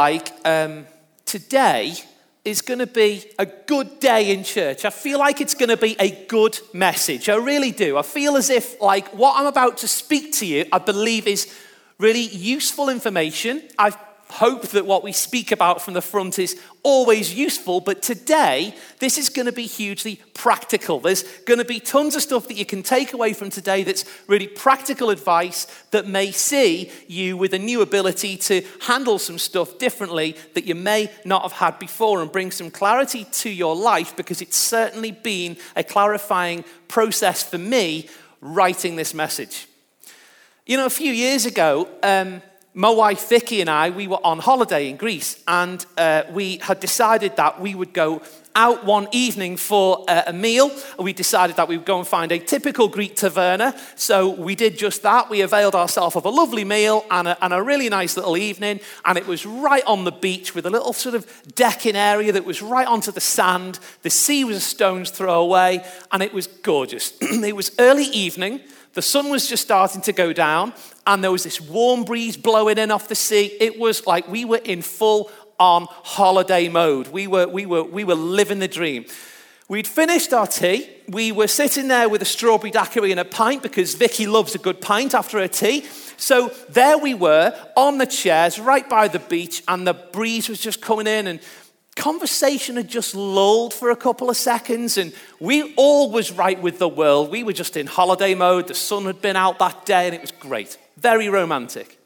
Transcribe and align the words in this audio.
like 0.00 0.32
um, 0.46 0.86
today 1.26 1.92
is 2.42 2.62
going 2.62 2.78
to 2.78 2.86
be 2.86 3.22
a 3.38 3.44
good 3.44 4.00
day 4.00 4.32
in 4.32 4.42
church. 4.42 4.86
I 4.86 4.90
feel 4.90 5.18
like 5.18 5.42
it's 5.42 5.52
going 5.52 5.68
to 5.68 5.76
be 5.76 5.94
a 6.00 6.24
good 6.24 6.58
message. 6.72 7.28
I 7.28 7.36
really 7.36 7.70
do. 7.70 7.98
I 7.98 8.02
feel 8.16 8.34
as 8.38 8.48
if, 8.48 8.80
like, 8.80 9.08
what 9.08 9.38
I'm 9.38 9.44
about 9.44 9.76
to 9.82 9.88
speak 9.88 10.32
to 10.38 10.46
you, 10.46 10.64
I 10.72 10.78
believe 10.78 11.26
is 11.26 11.54
really 11.98 12.26
useful 12.52 12.88
information. 12.88 13.62
I've 13.78 13.98
hope 14.30 14.68
that 14.68 14.86
what 14.86 15.02
we 15.02 15.12
speak 15.12 15.52
about 15.52 15.82
from 15.82 15.94
the 15.94 16.02
front 16.02 16.38
is 16.38 16.60
always 16.82 17.34
useful, 17.34 17.80
but 17.80 18.02
today, 18.02 18.74
this 18.98 19.18
is 19.18 19.28
going 19.28 19.46
to 19.46 19.52
be 19.52 19.66
hugely 19.66 20.20
practical. 20.34 21.00
There's 21.00 21.22
going 21.40 21.58
to 21.58 21.64
be 21.64 21.80
tons 21.80 22.16
of 22.16 22.22
stuff 22.22 22.48
that 22.48 22.56
you 22.56 22.64
can 22.64 22.82
take 22.82 23.12
away 23.12 23.32
from 23.32 23.50
today 23.50 23.82
that's 23.82 24.04
really 24.26 24.46
practical 24.46 25.10
advice 25.10 25.66
that 25.90 26.06
may 26.06 26.30
see 26.30 26.90
you 27.08 27.36
with 27.36 27.52
a 27.54 27.58
new 27.58 27.82
ability 27.82 28.36
to 28.38 28.62
handle 28.82 29.18
some 29.18 29.38
stuff 29.38 29.78
differently 29.78 30.36
that 30.54 30.64
you 30.64 30.74
may 30.74 31.10
not 31.24 31.42
have 31.42 31.52
had 31.52 31.78
before 31.78 32.22
and 32.22 32.32
bring 32.32 32.50
some 32.50 32.70
clarity 32.70 33.24
to 33.32 33.50
your 33.50 33.76
life 33.76 34.16
because 34.16 34.40
it's 34.40 34.56
certainly 34.56 35.10
been 35.10 35.56
a 35.76 35.84
clarifying 35.84 36.64
process 36.88 37.42
for 37.42 37.58
me 37.58 38.08
writing 38.40 38.96
this 38.96 39.12
message. 39.12 39.66
You 40.66 40.76
know, 40.76 40.86
a 40.86 40.90
few 40.90 41.12
years 41.12 41.46
ago, 41.46 41.88
um, 42.02 42.42
my 42.74 42.90
wife 42.90 43.28
Vicky 43.28 43.60
and 43.60 43.68
I, 43.68 43.90
we 43.90 44.06
were 44.06 44.24
on 44.24 44.38
holiday 44.38 44.88
in 44.88 44.96
Greece, 44.96 45.42
and 45.48 45.84
uh, 45.98 46.22
we 46.30 46.58
had 46.58 46.78
decided 46.78 47.36
that 47.36 47.60
we 47.60 47.74
would 47.74 47.92
go 47.92 48.22
out 48.54 48.84
one 48.84 49.08
evening 49.12 49.56
for 49.56 50.04
uh, 50.08 50.22
a 50.26 50.32
meal. 50.32 50.70
We 50.98 51.12
decided 51.12 51.56
that 51.56 51.68
we 51.68 51.76
would 51.76 51.86
go 51.86 51.98
and 51.98 52.06
find 52.06 52.30
a 52.32 52.38
typical 52.38 52.88
Greek 52.88 53.16
taverna. 53.16 53.78
So 53.98 54.30
we 54.30 54.54
did 54.54 54.78
just 54.78 55.02
that. 55.02 55.30
We 55.30 55.40
availed 55.40 55.74
ourselves 55.74 56.16
of 56.16 56.24
a 56.24 56.30
lovely 56.30 56.64
meal 56.64 57.04
and 57.10 57.28
a, 57.28 57.44
and 57.44 57.52
a 57.52 57.62
really 57.62 57.88
nice 57.88 58.16
little 58.16 58.36
evening. 58.36 58.80
And 59.04 59.16
it 59.16 59.26
was 59.26 59.46
right 59.46 59.84
on 59.86 60.04
the 60.04 60.12
beach 60.12 60.54
with 60.54 60.66
a 60.66 60.70
little 60.70 60.92
sort 60.92 61.14
of 61.14 61.26
decking 61.54 61.96
area 61.96 62.32
that 62.32 62.44
was 62.44 62.60
right 62.60 62.86
onto 62.86 63.12
the 63.12 63.20
sand. 63.20 63.78
The 64.02 64.10
sea 64.10 64.44
was 64.44 64.56
a 64.56 64.60
stone's 64.60 65.10
throw 65.10 65.42
away, 65.42 65.84
and 66.10 66.22
it 66.22 66.32
was 66.32 66.46
gorgeous. 66.46 67.16
it 67.20 67.54
was 67.54 67.72
early 67.78 68.04
evening. 68.06 68.60
The 68.92 69.02
sun 69.02 69.30
was 69.30 69.46
just 69.46 69.62
starting 69.62 70.02
to 70.02 70.12
go 70.12 70.32
down, 70.32 70.72
and 71.06 71.22
there 71.22 71.30
was 71.30 71.44
this 71.44 71.60
warm 71.60 72.04
breeze 72.04 72.36
blowing 72.36 72.78
in 72.78 72.90
off 72.90 73.08
the 73.08 73.14
sea. 73.14 73.46
It 73.60 73.78
was 73.78 74.06
like 74.06 74.28
we 74.28 74.44
were 74.44 74.60
in 74.64 74.82
full 74.82 75.30
on 75.60 75.86
holiday 75.88 76.68
mode. 76.68 77.08
We 77.08 77.26
were, 77.26 77.46
we 77.46 77.66
were, 77.66 77.84
we 77.84 78.02
were 78.02 78.14
living 78.14 78.58
the 78.58 78.68
dream. 78.68 79.04
We'd 79.68 79.86
finished 79.86 80.32
our 80.32 80.48
tea. 80.48 80.90
We 81.06 81.30
were 81.30 81.46
sitting 81.46 81.86
there 81.86 82.08
with 82.08 82.22
a 82.22 82.24
strawberry 82.24 82.72
daiquiri 82.72 83.12
and 83.12 83.20
a 83.20 83.24
pint 83.24 83.62
because 83.62 83.94
Vicky 83.94 84.26
loves 84.26 84.56
a 84.56 84.58
good 84.58 84.80
pint 84.80 85.14
after 85.14 85.38
her 85.38 85.46
tea. 85.46 85.84
So 86.16 86.48
there 86.70 86.98
we 86.98 87.14
were 87.14 87.56
on 87.76 87.98
the 87.98 88.06
chairs 88.06 88.58
right 88.58 88.88
by 88.90 89.06
the 89.06 89.20
beach, 89.20 89.62
and 89.68 89.86
the 89.86 89.94
breeze 89.94 90.48
was 90.48 90.60
just 90.60 90.80
coming 90.80 91.06
in, 91.06 91.28
and 91.28 91.38
conversation 92.00 92.76
had 92.76 92.88
just 92.88 93.14
lulled 93.14 93.74
for 93.74 93.90
a 93.90 93.96
couple 93.96 94.30
of 94.30 94.36
seconds 94.36 94.96
and 94.96 95.12
we 95.38 95.74
all 95.74 96.10
was 96.10 96.32
right 96.32 96.60
with 96.60 96.78
the 96.78 96.88
world. 96.88 97.30
We 97.30 97.44
were 97.44 97.52
just 97.52 97.76
in 97.76 97.86
holiday 97.86 98.34
mode. 98.34 98.68
The 98.68 98.74
sun 98.74 99.04
had 99.04 99.20
been 99.20 99.36
out 99.36 99.58
that 99.58 99.84
day 99.84 100.06
and 100.06 100.14
it 100.14 100.22
was 100.22 100.32
great. 100.32 100.78
Very 100.96 101.28
romantic. 101.28 101.98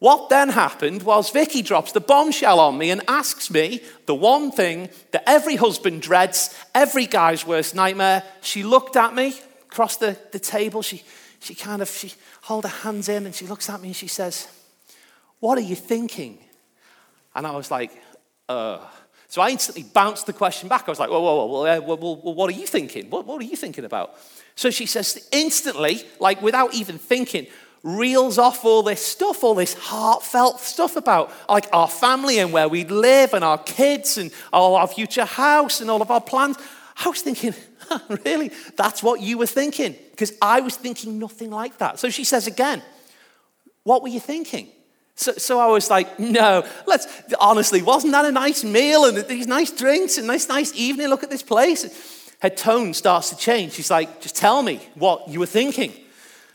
What 0.00 0.30
then 0.30 0.48
happened 0.48 1.04
was 1.04 1.30
vicky 1.30 1.62
drops 1.62 1.92
the 1.92 2.00
bombshell 2.00 2.58
on 2.58 2.76
me 2.76 2.90
and 2.90 3.02
asks 3.06 3.50
me 3.50 3.80
the 4.06 4.16
one 4.16 4.50
thing 4.50 4.88
that 5.12 5.22
every 5.28 5.56
husband 5.56 6.02
dreads 6.02 6.52
every 6.74 7.06
guy's 7.06 7.46
worst 7.46 7.74
nightmare. 7.74 8.24
She 8.42 8.64
looked 8.64 8.96
at 8.96 9.14
me 9.14 9.38
across 9.70 9.96
the, 9.96 10.18
the 10.32 10.40
table. 10.40 10.82
She, 10.82 11.04
she 11.38 11.54
kind 11.54 11.80
of 11.82 11.88
she 11.88 12.12
hold 12.42 12.64
her 12.64 12.82
hands 12.82 13.08
in 13.08 13.26
and 13.26 13.34
she 13.34 13.46
looks 13.46 13.70
at 13.70 13.80
me 13.80 13.88
and 13.88 13.96
she 13.96 14.08
says 14.08 14.48
what 15.38 15.56
are 15.56 15.62
you 15.62 15.76
thinking? 15.76 16.38
And 17.36 17.46
i 17.46 17.52
was 17.52 17.70
like 17.70 17.92
uh. 18.48 18.80
So 19.34 19.42
I 19.42 19.50
instantly 19.50 19.82
bounced 19.82 20.26
the 20.26 20.32
question 20.32 20.68
back. 20.68 20.84
I 20.86 20.92
was 20.92 21.00
like, 21.00 21.10
whoa, 21.10 21.20
whoa, 21.20 21.46
whoa, 21.46 21.80
whoa, 21.80 21.96
whoa, 21.96 22.14
whoa 22.14 22.30
what 22.30 22.48
are 22.48 22.56
you 22.56 22.68
thinking? 22.68 23.10
What, 23.10 23.26
what 23.26 23.40
are 23.40 23.44
you 23.44 23.56
thinking 23.56 23.84
about? 23.84 24.14
So 24.54 24.70
she 24.70 24.86
says, 24.86 25.28
instantly, 25.32 26.02
like 26.20 26.40
without 26.40 26.72
even 26.72 26.98
thinking, 26.98 27.48
reels 27.82 28.38
off 28.38 28.64
all 28.64 28.84
this 28.84 29.04
stuff, 29.04 29.42
all 29.42 29.56
this 29.56 29.74
heartfelt 29.74 30.60
stuff 30.60 30.94
about 30.94 31.32
like 31.48 31.66
our 31.72 31.88
family 31.88 32.38
and 32.38 32.52
where 32.52 32.68
we 32.68 32.84
live 32.84 33.34
and 33.34 33.42
our 33.42 33.58
kids 33.58 34.18
and 34.18 34.30
all 34.52 34.76
our 34.76 34.86
future 34.86 35.24
house 35.24 35.80
and 35.80 35.90
all 35.90 36.00
of 36.00 36.12
our 36.12 36.20
plans. 36.20 36.56
I 37.04 37.08
was 37.08 37.20
thinking, 37.20 37.54
really? 38.24 38.52
That's 38.76 39.02
what 39.02 39.20
you 39.20 39.36
were 39.36 39.46
thinking? 39.46 39.96
Because 40.12 40.32
I 40.40 40.60
was 40.60 40.76
thinking 40.76 41.18
nothing 41.18 41.50
like 41.50 41.78
that. 41.78 41.98
So 41.98 42.08
she 42.08 42.22
says 42.22 42.46
again, 42.46 42.84
what 43.82 44.00
were 44.00 44.10
you 44.10 44.20
thinking? 44.20 44.68
So, 45.16 45.32
so 45.32 45.60
I 45.60 45.66
was 45.66 45.90
like, 45.90 46.18
no, 46.18 46.66
let's, 46.86 47.06
honestly, 47.40 47.82
wasn't 47.82 48.12
that 48.12 48.24
a 48.24 48.32
nice 48.32 48.64
meal 48.64 49.04
and 49.04 49.16
these 49.16 49.46
nice 49.46 49.70
drinks 49.70 50.18
and 50.18 50.26
nice, 50.26 50.48
nice 50.48 50.74
evening? 50.74 51.08
Look 51.08 51.22
at 51.22 51.30
this 51.30 51.42
place. 51.42 52.32
Her 52.42 52.50
tone 52.50 52.94
starts 52.94 53.30
to 53.30 53.36
change. 53.36 53.72
She's 53.72 53.90
like, 53.90 54.20
just 54.20 54.36
tell 54.36 54.62
me 54.62 54.80
what 54.94 55.28
you 55.28 55.38
were 55.38 55.46
thinking. 55.46 55.92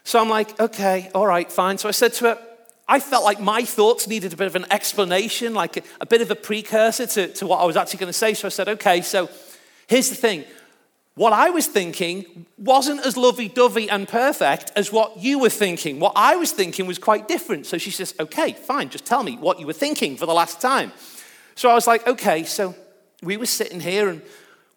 So 0.03 0.19
I'm 0.19 0.29
like, 0.29 0.59
okay, 0.59 1.09
all 1.15 1.25
right, 1.25 1.49
fine. 1.51 1.77
So 1.77 1.87
I 1.87 1.91
said 1.91 2.13
to 2.13 2.25
her, 2.25 2.39
I 2.87 2.99
felt 2.99 3.23
like 3.23 3.39
my 3.39 3.63
thoughts 3.63 4.07
needed 4.07 4.33
a 4.33 4.35
bit 4.35 4.47
of 4.47 4.55
an 4.55 4.65
explanation, 4.71 5.53
like 5.53 5.77
a, 5.77 5.81
a 6.01 6.05
bit 6.05 6.21
of 6.21 6.31
a 6.31 6.35
precursor 6.35 7.05
to, 7.05 7.27
to 7.33 7.47
what 7.47 7.61
I 7.61 7.65
was 7.65 7.77
actually 7.77 7.99
going 7.99 8.09
to 8.09 8.13
say. 8.13 8.33
So 8.33 8.47
I 8.47 8.49
said, 8.49 8.67
okay, 8.67 9.01
so 9.01 9.29
here's 9.87 10.09
the 10.09 10.15
thing. 10.15 10.43
What 11.19 11.33
I 11.33 11.49
was 11.49 11.67
thinking 11.67 12.45
wasn't 12.57 13.05
as 13.05 13.17
lovey 13.17 13.49
dovey 13.49 13.89
and 13.89 14.07
perfect 14.07 14.71
as 14.77 14.89
what 14.89 15.17
you 15.17 15.39
were 15.39 15.49
thinking. 15.49 15.99
What 15.99 16.13
I 16.15 16.37
was 16.37 16.53
thinking 16.53 16.87
was 16.87 16.97
quite 16.97 17.27
different. 17.27 17.65
So 17.65 17.77
she 17.77 17.91
says, 17.91 18.15
Okay, 18.21 18.53
fine, 18.53 18.87
just 18.87 19.05
tell 19.05 19.21
me 19.21 19.35
what 19.35 19.59
you 19.59 19.67
were 19.67 19.73
thinking 19.73 20.15
for 20.15 20.25
the 20.25 20.33
last 20.33 20.61
time. 20.61 20.93
So 21.55 21.69
I 21.69 21.73
was 21.73 21.87
like, 21.87 22.07
Okay, 22.07 22.45
so 22.45 22.73
we 23.21 23.35
were 23.35 23.47
sitting 23.47 23.81
here 23.81 24.07
and 24.07 24.21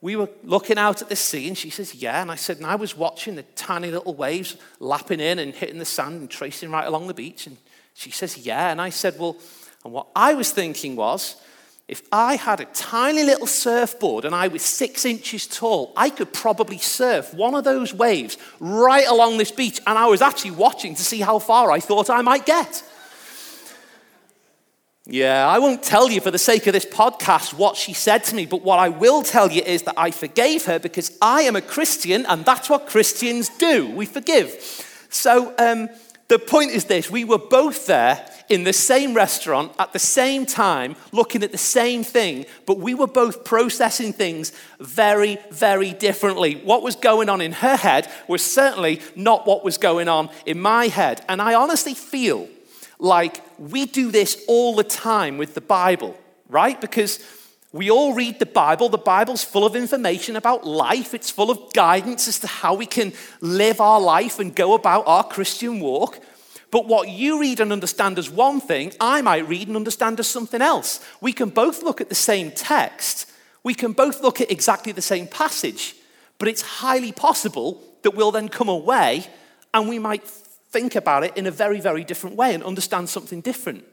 we 0.01 0.17
were 0.17 0.29
looking 0.43 0.79
out 0.79 1.01
at 1.01 1.09
the 1.09 1.15
sea, 1.15 1.47
and 1.47 1.57
she 1.57 1.71
says, 1.71 1.95
Yeah. 1.95 2.21
And 2.21 2.29
I 2.29 2.35
said, 2.35 2.57
And 2.57 2.67
I 2.67 2.75
was 2.75 2.97
watching 2.97 3.37
the 3.37 3.45
tiny 3.55 3.93
little 3.93 4.15
waves 4.15 4.57
lapping 4.81 5.21
in 5.21 5.39
and 5.39 5.55
hitting 5.55 5.79
the 5.79 5.85
sand 5.85 6.23
and 6.23 6.29
tracing 6.29 6.73
right 6.73 6.89
along 6.89 7.07
the 7.07 7.15
beach. 7.15 7.47
And 7.47 7.57
she 7.95 8.11
says, 8.11 8.37
Yeah. 8.37 8.73
And 8.73 8.81
I 8.81 8.89
said, 8.89 9.17
Well, 9.17 9.37
and 9.85 9.93
what 9.93 10.09
I 10.17 10.35
was 10.35 10.51
thinking 10.51 10.97
was, 10.97 11.37
if 11.93 12.03
I 12.11 12.37
had 12.37 12.61
a 12.61 12.65
tiny 12.65 13.23
little 13.23 13.47
surfboard 13.47 14.25
and 14.25 14.35
I 14.35 14.49
was 14.49 14.63
six 14.63 15.05
inches 15.05 15.47
tall, 15.47 15.93
I 15.95 16.09
could 16.09 16.33
probably 16.33 16.79
surf 16.79 17.35
one 17.35 17.55
of 17.55 17.65
those 17.65 17.93
waves 17.93 18.39
right 18.61 19.07
along 19.07 19.37
this 19.37 19.51
beach. 19.51 19.79
And 19.87 19.99
I 19.99 20.07
was 20.07 20.23
actually 20.23 20.53
watching 20.53 20.95
to 20.95 21.03
see 21.03 21.21
how 21.21 21.39
far 21.39 21.71
I 21.71 21.81
thought 21.81 22.09
I 22.09 22.23
might 22.23 22.47
get. 22.47 22.83
Yeah, 25.05 25.47
I 25.47 25.59
won't 25.59 25.83
tell 25.83 26.11
you 26.11 26.23
for 26.23 26.31
the 26.31 26.39
sake 26.39 26.67
of 26.67 26.73
this 26.73 26.87
podcast 26.87 27.53
what 27.53 27.77
she 27.77 27.93
said 27.93 28.25
to 28.25 28.35
me, 28.35 28.47
but 28.47 28.63
what 28.63 28.79
I 28.79 28.89
will 28.89 29.23
tell 29.23 29.51
you 29.51 29.61
is 29.61 29.83
that 29.83 29.99
I 29.99 30.13
forgave 30.13 30.65
her 30.65 30.79
because 30.79 31.19
I 31.21 31.43
am 31.43 31.57
a 31.57 31.61
Christian 31.61 32.25
and 32.25 32.43
that's 32.47 32.71
what 32.71 32.87
Christians 32.87 33.51
do. 33.59 33.91
We 33.91 34.07
forgive. 34.07 34.49
So 35.11 35.55
um, 35.59 35.91
the 36.29 36.39
point 36.39 36.71
is 36.71 36.87
this 36.87 37.11
we 37.11 37.25
were 37.25 37.37
both 37.37 37.85
there 37.85 38.32
in 38.53 38.65
the 38.65 38.73
same 38.73 39.15
restaurant 39.15 39.73
at 39.79 39.95
the 39.95 39.99
same 39.99 40.45
time, 40.45 40.95
looking 41.11 41.43
at 41.43 41.53
the 41.53 41.59
same 41.59 42.05
thing, 42.05 42.45
but 42.67 42.79
we 42.79 42.93
were 42.93 43.07
both 43.07 43.45
processing 43.45 44.13
things 44.13 44.53
very, 44.79 45.39
very 45.51 45.93
differently. 45.95 46.57
What 46.57 46.83
was 46.83 46.95
going 46.95 47.31
on 47.31 47.41
in 47.41 47.53
her 47.53 47.77
head 47.77 48.11
was 48.29 48.45
certainly 48.45 49.01
not 49.17 49.47
what 49.47 49.65
was 49.65 49.79
going 49.79 50.07
on 50.07 50.29
in 50.45 50.61
my 50.61 50.89
head. 50.89 51.25
And 51.31 51.41
I 51.41 51.55
honestly 51.55 51.95
feel 51.95 52.47
like 52.99 53.43
we 53.59 53.87
do 53.87 54.11
this 54.11 54.45
all 54.47 54.77
the 54.77 54.85
time 54.85 55.39
with 55.39 55.55
the 55.55 55.63
Bible, 55.63 56.15
right? 56.51 56.79
Because 56.79 57.25
we 57.73 57.91
all 57.91 58.13
read 58.13 58.39
the 58.39 58.45
Bible. 58.45 58.91
The 58.91 58.99
Bible's 58.99 59.43
full 59.43 59.65
of 59.65 59.75
information 59.75 60.37
about 60.37 60.67
life, 60.67 61.15
it's 61.15 61.31
full 61.31 61.51
of 61.51 61.73
guidance 61.73 62.29
as 62.29 62.39
to 62.41 62.47
how 62.47 62.75
we 62.75 62.85
can 62.85 63.15
live 63.41 63.81
our 63.81 63.99
life 63.99 64.39
and 64.39 64.55
go 64.55 64.75
about 64.75 65.07
our 65.07 65.25
Christian 65.25 65.81
walk. 65.81 66.21
But 66.73 66.89
what 66.89 67.11
you 67.11 67.39
read 67.39 67.61
and 67.61 67.71
understand 67.71 68.19
as 68.19 68.31
one 68.31 68.61
thing, 68.61 68.93
I 68.99 69.21
might 69.21 69.47
read 69.47 69.69
and 69.69 69.77
understand 69.77 70.19
as 70.19 70.27
something 70.27 70.63
else. 70.63 71.01
We 71.21 71.35
can 71.35 71.51
both 71.51 71.83
look 71.83 72.01
at 72.01 72.09
the 72.09 72.17
same 72.17 72.51
text, 72.51 73.31
we 73.63 73.75
can 73.75 73.93
both 73.93 74.23
look 74.23 74.41
at 74.41 74.51
exactly 74.51 74.91
the 74.91 75.03
same 75.03 75.29
passage, 75.29 75.95
but 76.39 76.49
it's 76.49 76.63
highly 76.63 77.13
possible 77.13 77.81
that 78.03 78.15
we'll 78.15 78.33
then 78.33 78.49
come 78.49 78.69
away 78.69 79.27
and 79.73 79.89
we 79.89 80.01
might 80.01 80.25
think 80.27 80.97
about 80.97 81.23
it 81.23 81.37
in 81.37 81.47
a 81.47 81.51
very, 81.51 81.79
very 81.79 82.03
different 82.03 82.35
way 82.37 82.55
and 82.55 82.65
understand 82.65 83.09
something 83.09 83.43
different. 83.43 83.85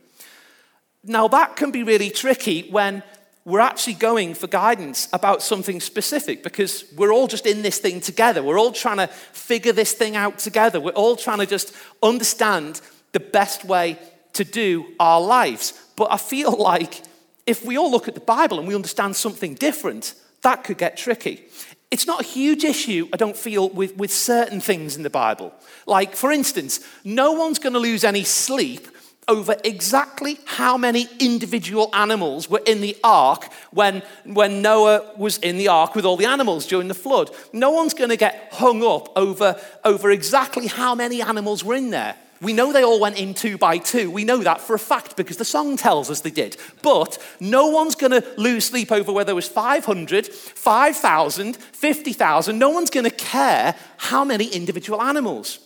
Now, 1.04 1.28
that 1.28 1.58
can 1.58 1.72
be 1.72 1.84
really 1.84 2.10
tricky 2.10 2.70
when 2.70 3.04
we're 3.46 3.60
actually 3.60 3.94
going 3.94 4.34
for 4.34 4.48
guidance 4.48 5.08
about 5.14 5.42
something 5.42 5.80
specific 5.80 6.44
because 6.44 6.86
we're 6.96 7.12
all 7.12 7.28
just 7.28 7.46
in 7.46 7.62
this 7.62 7.80
thing 7.80 8.02
together. 8.02 8.44
We're 8.44 8.60
all 8.60 8.72
trying 8.72 8.98
to 8.98 9.08
figure 9.08 9.72
this 9.72 9.94
thing 9.94 10.16
out 10.16 10.40
together. 10.40 10.80
We're 10.80 10.92
all 10.92 11.16
trying 11.16 11.40
to 11.40 11.46
just 11.46 11.74
understand 12.04 12.82
the 13.12 13.20
best 13.20 13.66
way 13.66 13.98
to 14.34 14.44
do 14.44 14.86
our 15.00 15.22
lives. 15.22 15.74
But 15.96 16.12
I 16.12 16.18
feel 16.18 16.56
like 16.60 17.02
if 17.46 17.66
we 17.66 17.78
all 17.78 17.90
look 17.90 18.08
at 18.08 18.14
the 18.14 18.22
Bible 18.22 18.60
and 18.60 18.68
we 18.68 18.76
understand 18.76 19.16
something 19.16 19.56
different, 19.56 20.14
that 20.42 20.64
could 20.64 20.78
get 20.78 20.98
tricky. 20.98 21.46
It's 21.92 22.06
not 22.06 22.22
a 22.22 22.24
huge 22.24 22.64
issue, 22.64 23.10
I 23.12 23.18
don't 23.18 23.36
feel, 23.36 23.70
with, 23.70 23.98
with 23.98 24.12
certain 24.12 24.62
things 24.62 24.96
in 24.96 25.02
the 25.02 25.10
Bible. 25.10 25.52
Like, 25.88 26.16
for 26.16 26.32
instance, 26.32 26.82
no 27.04 27.32
one's 27.32 27.58
going 27.58 27.74
to 27.74 27.80
lose 27.80 28.04
any 28.04 28.24
sleep 28.24 28.88
over 29.30 29.56
exactly 29.64 30.40
how 30.46 30.76
many 30.76 31.08
individual 31.20 31.90
animals 31.94 32.50
were 32.50 32.62
in 32.66 32.82
the 32.82 32.98
ark 33.04 33.46
when, 33.72 34.02
when 34.26 34.62
Noah 34.62 35.14
was 35.16 35.38
in 35.38 35.58
the 35.58 35.70
ark 35.70 35.96
with 35.96 36.04
all 36.04 36.18
the 36.18 36.26
animals 36.26 36.66
during 36.66 36.90
the 36.90 36.94
flood. 36.94 37.30
No 37.54 37.70
one's 37.70 37.94
going 37.94 38.10
to 38.10 38.18
get 38.18 38.50
hung 38.52 38.84
up 38.84 39.16
over, 39.16 39.58
over 39.86 40.12
exactly 40.12 40.68
how 40.68 40.96
many 40.96 41.22
animals 41.22 41.64
were 41.64 41.76
in 41.76 41.92
there. 41.92 42.16
We 42.42 42.54
know 42.54 42.72
they 42.72 42.84
all 42.84 43.00
went 43.00 43.20
in 43.20 43.34
two 43.34 43.58
by 43.58 43.78
two. 43.78 44.10
We 44.10 44.24
know 44.24 44.38
that 44.40 44.62
for 44.62 44.74
a 44.74 44.80
fact 44.80 45.16
because 45.16 45.38
the 45.38 45.46
song 45.46 45.78
tells 45.78 46.10
us 46.10 46.22
they 46.22 46.32
did. 46.32 46.58
But 46.82 47.18
no 47.40 47.68
one's 47.68 47.96
going 47.96 48.12
to 48.12 48.26
lose 48.38 48.66
sleep 48.66 48.92
over 48.92 49.12
whether 49.12 49.32
it 49.32 49.36
was 49.36 49.48
500, 49.48 50.26
5,000, 50.26 51.56
50,000. 51.56 52.58
No 52.58 52.70
one's 52.70 52.90
going 52.90 53.04
to 53.04 53.12
care 53.12 53.76
how 53.98 54.24
many 54.24 54.48
individual 54.48 55.02
animals. 55.02 55.60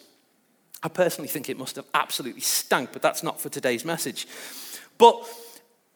I 0.84 0.90
personally 0.90 1.30
think 1.30 1.50
it 1.50 1.58
must 1.58 1.78
have 1.78 1.86
absolutely 1.94 2.42
stank, 2.42 2.92
but 2.92 3.02
that's 3.02 3.24
not 3.24 3.40
for 3.40 3.50
today's 3.50 3.86
message. 3.86 4.28
But 4.98 5.26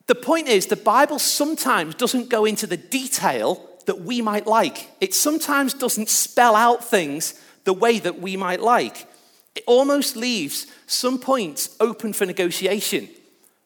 the 0.07 0.15
point 0.15 0.47
is, 0.47 0.67
the 0.67 0.77
Bible 0.77 1.19
sometimes 1.19 1.95
doesn't 1.95 2.29
go 2.29 2.45
into 2.45 2.65
the 2.65 2.77
detail 2.77 3.61
that 3.85 4.01
we 4.01 4.21
might 4.21 4.47
like. 4.47 4.89
It 5.01 5.13
sometimes 5.13 5.73
doesn't 5.73 6.09
spell 6.09 6.55
out 6.55 6.83
things 6.83 7.33
the 7.65 7.73
way 7.73 7.99
that 7.99 8.21
we 8.21 8.37
might 8.37 8.61
like. 8.61 9.07
It 9.55 9.63
almost 9.67 10.15
leaves 10.15 10.67
some 10.85 11.19
points 11.19 11.75
open 11.81 12.13
for 12.13 12.25
negotiation, 12.25 13.09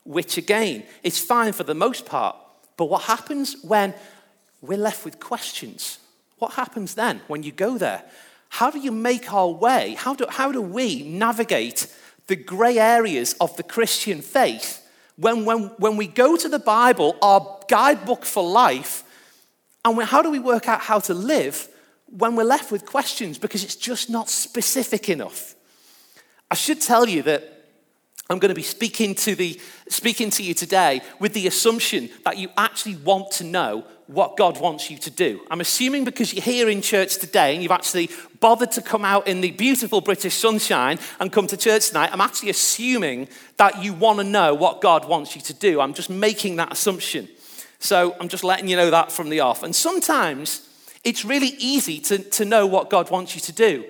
which 0.03 0.37
again 0.37 0.83
is 1.03 1.19
fine 1.19 1.53
for 1.53 1.63
the 1.63 1.75
most 1.75 2.05
part. 2.05 2.35
But 2.77 2.85
what 2.85 3.03
happens 3.03 3.55
when 3.61 3.93
we're 4.61 4.77
left 4.77 5.05
with 5.05 5.19
questions? 5.19 5.99
What 6.39 6.53
happens 6.53 6.95
then 6.95 7.21
when 7.27 7.43
you 7.43 7.51
go 7.51 7.77
there? 7.77 8.03
How 8.51 8.69
do 8.69 8.79
you 8.79 8.91
make 8.91 9.31
our 9.31 9.47
way? 9.47 9.95
How 9.97 10.13
do, 10.13 10.25
how 10.27 10.51
do 10.51 10.61
we 10.61 11.03
navigate 11.03 11.87
the 12.27 12.35
grey 12.35 12.77
areas 12.77 13.33
of 13.39 13.55
the 13.55 13.63
Christian 13.63 14.21
faith 14.21 14.85
when, 15.15 15.45
when, 15.45 15.67
when 15.77 15.95
we 15.95 16.05
go 16.05 16.35
to 16.35 16.49
the 16.49 16.59
Bible, 16.59 17.15
our 17.21 17.59
guidebook 17.69 18.25
for 18.25 18.43
life, 18.43 19.05
and 19.85 19.95
we, 19.95 20.03
how 20.03 20.21
do 20.21 20.29
we 20.29 20.37
work 20.37 20.67
out 20.67 20.81
how 20.81 20.99
to 20.99 21.13
live 21.13 21.69
when 22.07 22.35
we're 22.35 22.43
left 22.43 22.73
with 22.73 22.85
questions 22.85 23.37
because 23.37 23.63
it's 23.63 23.77
just 23.77 24.09
not 24.09 24.29
specific 24.29 25.07
enough? 25.07 25.55
I 26.51 26.55
should 26.55 26.81
tell 26.81 27.07
you 27.07 27.23
that 27.23 27.67
I'm 28.29 28.39
going 28.39 28.49
to 28.49 28.55
be 28.55 28.63
speaking 28.63 29.15
to, 29.15 29.33
the, 29.33 29.61
speaking 29.87 30.29
to 30.31 30.43
you 30.43 30.53
today 30.53 30.99
with 31.21 31.31
the 31.31 31.47
assumption 31.47 32.09
that 32.25 32.37
you 32.37 32.49
actually 32.57 32.97
want 32.97 33.31
to 33.31 33.45
know 33.45 33.85
what 34.11 34.35
God 34.35 34.59
wants 34.59 34.91
you 34.91 34.97
to 34.97 35.09
do. 35.09 35.39
I'm 35.49 35.61
assuming 35.61 36.03
because 36.03 36.33
you're 36.33 36.43
here 36.43 36.67
in 36.69 36.81
church 36.81 37.17
today 37.17 37.53
and 37.53 37.63
you've 37.63 37.71
actually 37.71 38.09
bothered 38.41 38.71
to 38.73 38.81
come 38.81 39.05
out 39.05 39.27
in 39.27 39.39
the 39.39 39.51
beautiful 39.51 40.01
British 40.01 40.33
sunshine 40.33 40.99
and 41.19 41.31
come 41.31 41.47
to 41.47 41.55
church 41.55 41.87
tonight, 41.87 42.09
I'm 42.11 42.19
actually 42.19 42.49
assuming 42.49 43.29
that 43.55 43.81
you 43.81 43.93
want 43.93 44.19
to 44.19 44.25
know 44.25 44.53
what 44.53 44.81
God 44.81 45.07
wants 45.07 45.35
you 45.35 45.41
to 45.43 45.53
do. 45.53 45.79
I'm 45.79 45.93
just 45.93 46.09
making 46.09 46.57
that 46.57 46.73
assumption. 46.73 47.29
So 47.79 48.15
I'm 48.19 48.27
just 48.27 48.43
letting 48.43 48.67
you 48.67 48.75
know 48.75 48.91
that 48.91 49.13
from 49.13 49.29
the 49.29 49.39
off. 49.39 49.63
And 49.63 49.73
sometimes 49.73 50.67
it's 51.05 51.23
really 51.23 51.55
easy 51.57 51.99
to, 52.01 52.17
to 52.17 52.43
know 52.43 52.67
what 52.67 52.89
God 52.89 53.09
wants 53.09 53.33
you 53.33 53.41
to 53.41 53.53
do. 53.53 53.85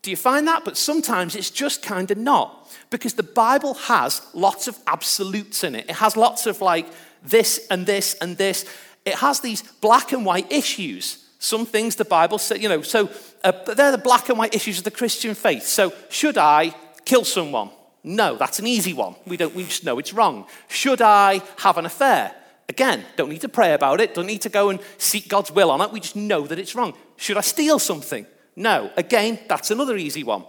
Do 0.00 0.10
you 0.10 0.16
find 0.16 0.48
that? 0.48 0.64
But 0.64 0.78
sometimes 0.78 1.36
it's 1.36 1.50
just 1.50 1.82
kind 1.82 2.10
of 2.10 2.16
not. 2.16 2.70
Because 2.88 3.14
the 3.14 3.22
Bible 3.22 3.74
has 3.74 4.22
lots 4.32 4.68
of 4.68 4.78
absolutes 4.86 5.64
in 5.64 5.74
it. 5.74 5.90
It 5.90 5.96
has 5.96 6.16
lots 6.16 6.46
of 6.46 6.62
like 6.62 6.86
this 7.22 7.66
and 7.70 7.84
this 7.84 8.14
and 8.14 8.36
this 8.36 8.64
it 9.06 9.14
has 9.14 9.40
these 9.40 9.62
black 9.62 10.12
and 10.12 10.26
white 10.26 10.50
issues. 10.52 11.24
Some 11.38 11.64
things 11.64 11.96
the 11.96 12.04
Bible 12.04 12.38
says, 12.38 12.60
you 12.60 12.68
know, 12.68 12.82
so 12.82 13.08
uh, 13.44 13.52
they're 13.74 13.92
the 13.92 13.98
black 13.98 14.28
and 14.28 14.38
white 14.38 14.54
issues 14.54 14.78
of 14.78 14.84
the 14.84 14.90
Christian 14.90 15.34
faith. 15.34 15.62
So, 15.62 15.92
should 16.10 16.36
I 16.36 16.74
kill 17.04 17.24
someone? 17.24 17.70
No, 18.02 18.36
that's 18.36 18.58
an 18.58 18.66
easy 18.66 18.92
one. 18.92 19.14
We, 19.26 19.36
don't, 19.36 19.54
we 19.54 19.64
just 19.64 19.84
know 19.84 19.98
it's 19.98 20.12
wrong. 20.12 20.46
Should 20.68 21.00
I 21.00 21.40
have 21.58 21.78
an 21.78 21.86
affair? 21.86 22.34
Again, 22.68 23.04
don't 23.16 23.28
need 23.28 23.42
to 23.42 23.48
pray 23.48 23.74
about 23.74 24.00
it, 24.00 24.14
don't 24.14 24.26
need 24.26 24.42
to 24.42 24.48
go 24.48 24.70
and 24.70 24.80
seek 24.98 25.28
God's 25.28 25.52
will 25.52 25.70
on 25.70 25.80
it. 25.80 25.92
We 25.92 26.00
just 26.00 26.16
know 26.16 26.46
that 26.46 26.58
it's 26.58 26.74
wrong. 26.74 26.94
Should 27.16 27.36
I 27.36 27.42
steal 27.42 27.78
something? 27.78 28.26
No. 28.56 28.90
Again, 28.96 29.38
that's 29.48 29.70
another 29.70 29.96
easy 29.96 30.24
one. 30.24 30.44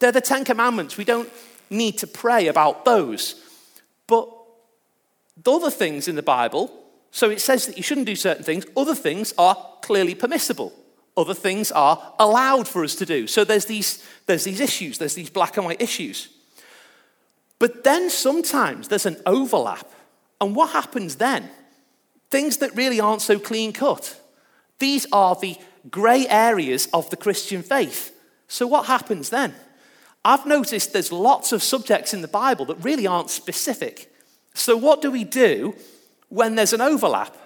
They're 0.00 0.10
the 0.10 0.20
Ten 0.20 0.44
Commandments. 0.44 0.96
We 0.96 1.04
don't 1.04 1.30
need 1.70 1.98
to 1.98 2.06
pray 2.08 2.48
about 2.48 2.84
those. 2.84 3.40
But 4.08 4.28
the 5.36 5.52
other 5.52 5.70
things 5.70 6.08
in 6.08 6.16
the 6.16 6.22
Bible, 6.22 6.81
so 7.12 7.28
it 7.28 7.40
says 7.40 7.66
that 7.66 7.76
you 7.76 7.82
shouldn't 7.82 8.06
do 8.06 8.16
certain 8.16 8.42
things. 8.42 8.64
Other 8.74 8.94
things 8.94 9.34
are 9.36 9.54
clearly 9.82 10.14
permissible. 10.14 10.72
Other 11.14 11.34
things 11.34 11.70
are 11.70 12.14
allowed 12.18 12.66
for 12.66 12.82
us 12.82 12.94
to 12.96 13.06
do. 13.06 13.26
So 13.26 13.44
there's 13.44 13.66
these, 13.66 14.02
there's 14.24 14.44
these 14.44 14.60
issues, 14.60 14.96
there's 14.96 15.14
these 15.14 15.28
black 15.28 15.58
and 15.58 15.66
white 15.66 15.82
issues. 15.82 16.30
But 17.58 17.84
then 17.84 18.08
sometimes 18.08 18.88
there's 18.88 19.04
an 19.04 19.18
overlap. 19.26 19.86
And 20.40 20.56
what 20.56 20.70
happens 20.70 21.16
then? 21.16 21.50
Things 22.30 22.56
that 22.56 22.74
really 22.74 22.98
aren't 22.98 23.20
so 23.20 23.38
clean 23.38 23.74
cut. 23.74 24.18
These 24.78 25.06
are 25.12 25.36
the 25.36 25.56
grey 25.90 26.26
areas 26.28 26.88
of 26.94 27.10
the 27.10 27.16
Christian 27.18 27.62
faith. 27.62 28.18
So 28.48 28.66
what 28.66 28.86
happens 28.86 29.28
then? 29.28 29.54
I've 30.24 30.46
noticed 30.46 30.94
there's 30.94 31.12
lots 31.12 31.52
of 31.52 31.62
subjects 31.62 32.14
in 32.14 32.22
the 32.22 32.28
Bible 32.28 32.64
that 32.66 32.82
really 32.82 33.06
aren't 33.06 33.28
specific. 33.28 34.10
So 34.54 34.78
what 34.78 35.02
do 35.02 35.10
we 35.10 35.24
do 35.24 35.74
when 36.32 36.54
there's 36.54 36.72
an 36.72 36.80
overlap. 36.80 37.36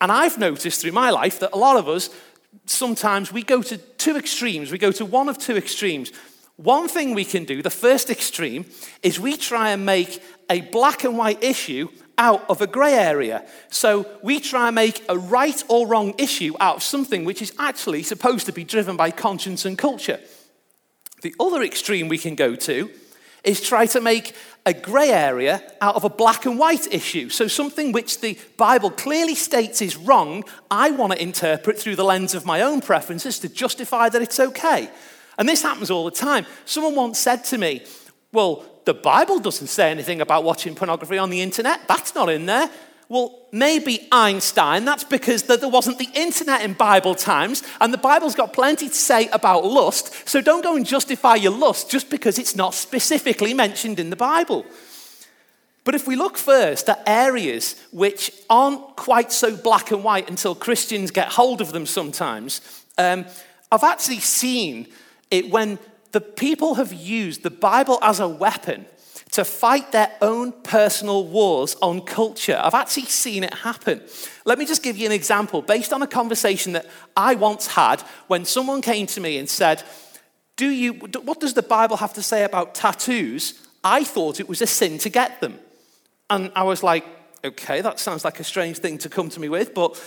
And 0.00 0.12
I've 0.12 0.38
noticed 0.38 0.80
through 0.80 0.92
my 0.92 1.10
life 1.10 1.40
that 1.40 1.50
a 1.52 1.58
lot 1.58 1.76
of 1.76 1.88
us, 1.88 2.08
sometimes 2.66 3.32
we 3.32 3.42
go 3.42 3.62
to 3.62 3.76
two 3.76 4.16
extremes. 4.16 4.70
We 4.70 4.78
go 4.78 4.92
to 4.92 5.04
one 5.04 5.28
of 5.28 5.38
two 5.38 5.56
extremes. 5.56 6.12
One 6.56 6.86
thing 6.86 7.14
we 7.14 7.24
can 7.24 7.44
do, 7.44 7.62
the 7.62 7.70
first 7.70 8.10
extreme, 8.10 8.66
is 9.02 9.18
we 9.18 9.36
try 9.36 9.70
and 9.70 9.84
make 9.84 10.22
a 10.48 10.60
black 10.60 11.02
and 11.02 11.18
white 11.18 11.42
issue 11.42 11.88
out 12.16 12.48
of 12.48 12.60
a 12.60 12.66
grey 12.68 12.94
area. 12.94 13.44
So 13.70 14.06
we 14.22 14.38
try 14.38 14.68
and 14.68 14.76
make 14.76 15.04
a 15.08 15.18
right 15.18 15.60
or 15.68 15.88
wrong 15.88 16.14
issue 16.16 16.54
out 16.60 16.76
of 16.76 16.82
something 16.84 17.24
which 17.24 17.42
is 17.42 17.52
actually 17.58 18.04
supposed 18.04 18.46
to 18.46 18.52
be 18.52 18.62
driven 18.62 18.96
by 18.96 19.10
conscience 19.10 19.64
and 19.64 19.76
culture. 19.76 20.20
The 21.22 21.34
other 21.40 21.62
extreme 21.62 22.08
we 22.08 22.18
can 22.18 22.36
go 22.36 22.54
to 22.54 22.88
is 23.44 23.60
try 23.60 23.86
to 23.86 24.00
make 24.00 24.34
a 24.64 24.72
grey 24.72 25.10
area 25.10 25.62
out 25.80 25.96
of 25.96 26.04
a 26.04 26.08
black 26.08 26.46
and 26.46 26.58
white 26.58 26.92
issue. 26.92 27.28
So, 27.28 27.48
something 27.48 27.92
which 27.92 28.20
the 28.20 28.38
Bible 28.56 28.90
clearly 28.90 29.34
states 29.34 29.82
is 29.82 29.96
wrong, 29.96 30.44
I 30.70 30.90
want 30.90 31.12
to 31.12 31.22
interpret 31.22 31.78
through 31.78 31.96
the 31.96 32.04
lens 32.04 32.34
of 32.34 32.46
my 32.46 32.62
own 32.62 32.80
preferences 32.80 33.38
to 33.40 33.48
justify 33.48 34.08
that 34.08 34.22
it's 34.22 34.38
okay. 34.38 34.90
And 35.38 35.48
this 35.48 35.62
happens 35.62 35.90
all 35.90 36.04
the 36.04 36.10
time. 36.10 36.46
Someone 36.64 36.94
once 36.94 37.18
said 37.18 37.44
to 37.44 37.58
me, 37.58 37.84
Well, 38.32 38.64
the 38.84 38.94
Bible 38.94 39.38
doesn't 39.38 39.68
say 39.68 39.90
anything 39.90 40.20
about 40.20 40.44
watching 40.44 40.74
pornography 40.74 41.18
on 41.18 41.30
the 41.30 41.40
internet. 41.40 41.86
That's 41.88 42.14
not 42.14 42.28
in 42.28 42.46
there. 42.46 42.70
Well, 43.12 43.46
maybe 43.52 44.08
Einstein, 44.10 44.86
that's 44.86 45.04
because 45.04 45.42
there 45.42 45.68
wasn't 45.68 45.98
the 45.98 46.08
internet 46.14 46.62
in 46.62 46.72
Bible 46.72 47.14
times, 47.14 47.62
and 47.78 47.92
the 47.92 47.98
Bible's 47.98 48.34
got 48.34 48.54
plenty 48.54 48.88
to 48.88 48.94
say 48.94 49.28
about 49.34 49.66
lust, 49.66 50.26
so 50.26 50.40
don't 50.40 50.62
go 50.62 50.76
and 50.76 50.86
justify 50.86 51.34
your 51.34 51.52
lust 51.52 51.90
just 51.90 52.08
because 52.08 52.38
it's 52.38 52.56
not 52.56 52.72
specifically 52.72 53.52
mentioned 53.52 54.00
in 54.00 54.08
the 54.08 54.16
Bible. 54.16 54.64
But 55.84 55.94
if 55.94 56.06
we 56.06 56.16
look 56.16 56.38
first 56.38 56.88
at 56.88 57.02
areas 57.06 57.76
which 57.92 58.32
aren't 58.48 58.96
quite 58.96 59.30
so 59.30 59.58
black 59.58 59.90
and 59.90 60.02
white 60.02 60.30
until 60.30 60.54
Christians 60.54 61.10
get 61.10 61.28
hold 61.28 61.60
of 61.60 61.72
them 61.72 61.84
sometimes, 61.84 62.62
um, 62.96 63.26
I've 63.70 63.84
actually 63.84 64.20
seen 64.20 64.88
it 65.30 65.50
when 65.50 65.78
the 66.12 66.22
people 66.22 66.76
have 66.76 66.94
used 66.94 67.42
the 67.42 67.50
Bible 67.50 67.98
as 68.00 68.20
a 68.20 68.28
weapon 68.28 68.86
to 69.32 69.44
fight 69.44 69.92
their 69.92 70.10
own 70.20 70.52
personal 70.62 71.26
wars 71.26 71.74
on 71.82 72.02
culture. 72.02 72.60
I've 72.62 72.74
actually 72.74 73.06
seen 73.06 73.44
it 73.44 73.54
happen. 73.54 74.02
Let 74.44 74.58
me 74.58 74.66
just 74.66 74.82
give 74.82 74.98
you 74.98 75.06
an 75.06 75.12
example 75.12 75.62
based 75.62 75.92
on 75.92 76.02
a 76.02 76.06
conversation 76.06 76.74
that 76.74 76.86
I 77.16 77.34
once 77.34 77.66
had 77.66 78.02
when 78.28 78.44
someone 78.44 78.82
came 78.82 79.06
to 79.08 79.20
me 79.20 79.38
and 79.38 79.48
said, 79.48 79.82
Do 80.56 80.68
you, 80.68 80.92
What 80.92 81.40
does 81.40 81.54
the 81.54 81.62
Bible 81.62 81.96
have 81.96 82.12
to 82.14 82.22
say 82.22 82.44
about 82.44 82.74
tattoos? 82.74 83.54
I 83.82 84.04
thought 84.04 84.38
it 84.38 84.48
was 84.48 84.60
a 84.60 84.66
sin 84.66 84.98
to 84.98 85.08
get 85.08 85.40
them. 85.40 85.58
And 86.28 86.52
I 86.54 86.62
was 86.64 86.82
like, 86.82 87.04
Okay, 87.44 87.80
that 87.80 87.98
sounds 87.98 88.24
like 88.24 88.38
a 88.38 88.44
strange 88.44 88.78
thing 88.78 88.98
to 88.98 89.08
come 89.08 89.28
to 89.30 89.40
me 89.40 89.48
with, 89.48 89.74
but 89.74 90.00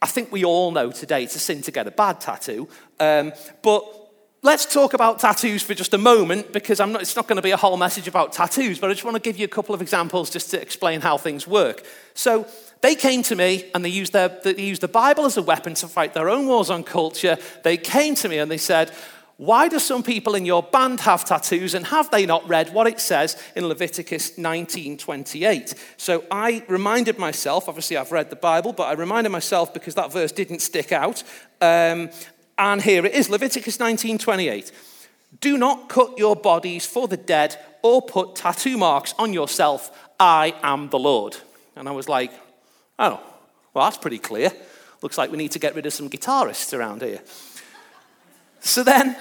I 0.00 0.06
think 0.06 0.32
we 0.32 0.44
all 0.44 0.72
know 0.72 0.90
today 0.90 1.22
it's 1.22 1.36
a 1.36 1.38
sin 1.38 1.62
to 1.62 1.70
get 1.70 1.86
a 1.86 1.92
bad 1.92 2.20
tattoo. 2.20 2.68
Um, 2.98 3.32
but 3.62 4.01
let's 4.44 4.66
talk 4.66 4.92
about 4.92 5.20
tattoos 5.20 5.62
for 5.62 5.72
just 5.72 5.94
a 5.94 5.98
moment 5.98 6.52
because 6.52 6.80
not, 6.80 7.00
it's 7.00 7.14
not 7.14 7.28
going 7.28 7.36
to 7.36 7.42
be 7.42 7.52
a 7.52 7.56
whole 7.56 7.76
message 7.76 8.08
about 8.08 8.32
tattoos, 8.32 8.80
but 8.80 8.90
I 8.90 8.92
just 8.92 9.04
want 9.04 9.14
to 9.14 9.22
give 9.22 9.38
you 9.38 9.44
a 9.44 9.48
couple 9.48 9.72
of 9.74 9.80
examples 9.80 10.30
just 10.30 10.50
to 10.50 10.60
explain 10.60 11.00
how 11.00 11.16
things 11.16 11.46
work. 11.46 11.84
So 12.14 12.46
they 12.80 12.96
came 12.96 13.22
to 13.24 13.36
me 13.36 13.70
and 13.72 13.84
they 13.84 13.88
used, 13.88 14.12
their, 14.12 14.28
they 14.28 14.60
used 14.60 14.80
the 14.80 14.88
Bible 14.88 15.26
as 15.26 15.36
a 15.36 15.42
weapon 15.42 15.74
to 15.74 15.86
fight 15.86 16.12
their 16.12 16.28
own 16.28 16.48
wars 16.48 16.70
on 16.70 16.82
culture. 16.82 17.38
They 17.62 17.76
came 17.76 18.16
to 18.16 18.28
me 18.28 18.38
and 18.38 18.50
they 18.50 18.58
said, 18.58 18.90
why 19.38 19.68
do 19.68 19.78
some 19.78 20.02
people 20.02 20.34
in 20.34 20.44
your 20.44 20.62
band 20.62 21.00
have 21.00 21.24
tattoos 21.24 21.74
and 21.74 21.86
have 21.86 22.10
they 22.10 22.26
not 22.26 22.46
read 22.48 22.72
what 22.72 22.86
it 22.86 23.00
says 23.00 23.40
in 23.56 23.66
Leviticus 23.66 24.32
19:28? 24.32 25.76
So 25.96 26.24
I 26.30 26.64
reminded 26.68 27.18
myself, 27.18 27.68
obviously 27.68 27.96
I've 27.96 28.12
read 28.12 28.30
the 28.30 28.36
Bible, 28.36 28.72
but 28.72 28.84
I 28.84 28.92
reminded 28.92 29.30
myself 29.30 29.72
because 29.74 29.94
that 29.96 30.12
verse 30.12 30.32
didn't 30.32 30.60
stick 30.60 30.92
out. 30.92 31.24
Um, 31.60 32.10
and 32.58 32.82
here 32.82 33.04
it 33.06 33.14
is 33.14 33.28
Leviticus 33.28 33.78
19:28. 33.78 34.72
Do 35.40 35.56
not 35.56 35.88
cut 35.88 36.18
your 36.18 36.36
bodies 36.36 36.86
for 36.86 37.08
the 37.08 37.16
dead 37.16 37.58
or 37.82 38.02
put 38.02 38.36
tattoo 38.36 38.76
marks 38.76 39.14
on 39.18 39.32
yourself. 39.32 39.90
I 40.20 40.54
am 40.62 40.90
the 40.90 40.98
Lord. 40.98 41.36
And 41.74 41.88
I 41.88 41.92
was 41.92 42.08
like, 42.08 42.32
oh, 42.98 43.20
well, 43.72 43.84
that's 43.84 43.96
pretty 43.96 44.18
clear. 44.18 44.52
Looks 45.00 45.18
like 45.18 45.30
we 45.30 45.38
need 45.38 45.52
to 45.52 45.58
get 45.58 45.74
rid 45.74 45.86
of 45.86 45.92
some 45.92 46.08
guitarists 46.08 46.76
around 46.76 47.02
here. 47.02 47.20
So 48.60 48.84
then, 48.84 49.16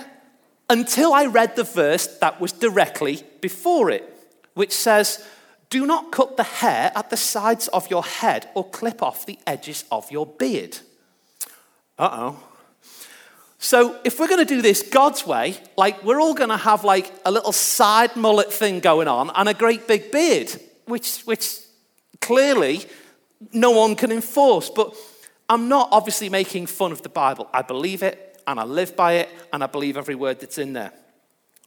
until 0.69 1.13
I 1.13 1.25
read 1.25 1.55
the 1.55 1.63
verse 1.63 2.07
that 2.19 2.39
was 2.39 2.51
directly 2.51 3.23
before 3.39 3.89
it, 3.89 4.03
which 4.53 4.71
says, 4.73 5.25
Do 5.69 5.85
not 5.85 6.11
cut 6.11 6.37
the 6.37 6.43
hair 6.43 6.91
at 6.93 7.09
the 7.09 7.17
sides 7.17 7.67
of 7.69 7.89
your 7.89 8.03
head 8.03 8.49
or 8.53 8.69
clip 8.69 9.01
off 9.01 9.25
the 9.25 9.39
edges 9.47 9.85
of 9.91 10.11
your 10.11 10.25
beard. 10.25 10.77
Uh 11.97 12.09
oh. 12.11 12.43
So, 13.63 13.95
if 14.03 14.19
we're 14.19 14.27
going 14.27 14.45
to 14.45 14.55
do 14.55 14.63
this 14.63 14.81
God's 14.81 15.25
way, 15.25 15.55
like 15.77 16.03
we're 16.03 16.19
all 16.19 16.33
going 16.33 16.49
to 16.49 16.57
have 16.57 16.83
like 16.83 17.13
a 17.23 17.31
little 17.31 17.51
side 17.51 18.15
mullet 18.15 18.51
thing 18.51 18.79
going 18.79 19.07
on 19.07 19.29
and 19.35 19.47
a 19.47 19.53
great 19.53 19.87
big 19.87 20.11
beard, 20.11 20.51
which, 20.85 21.21
which 21.21 21.59
clearly 22.21 22.81
no 23.53 23.69
one 23.69 23.95
can 23.95 24.11
enforce. 24.11 24.71
But 24.71 24.95
I'm 25.47 25.69
not 25.69 25.89
obviously 25.91 26.27
making 26.27 26.65
fun 26.65 26.91
of 26.91 27.03
the 27.03 27.09
Bible. 27.09 27.47
I 27.53 27.61
believe 27.61 28.01
it 28.01 28.41
and 28.47 28.59
I 28.59 28.63
live 28.63 28.95
by 28.95 29.13
it 29.13 29.29
and 29.53 29.63
I 29.63 29.67
believe 29.67 29.95
every 29.95 30.15
word 30.15 30.39
that's 30.39 30.57
in 30.57 30.73
there. 30.73 30.91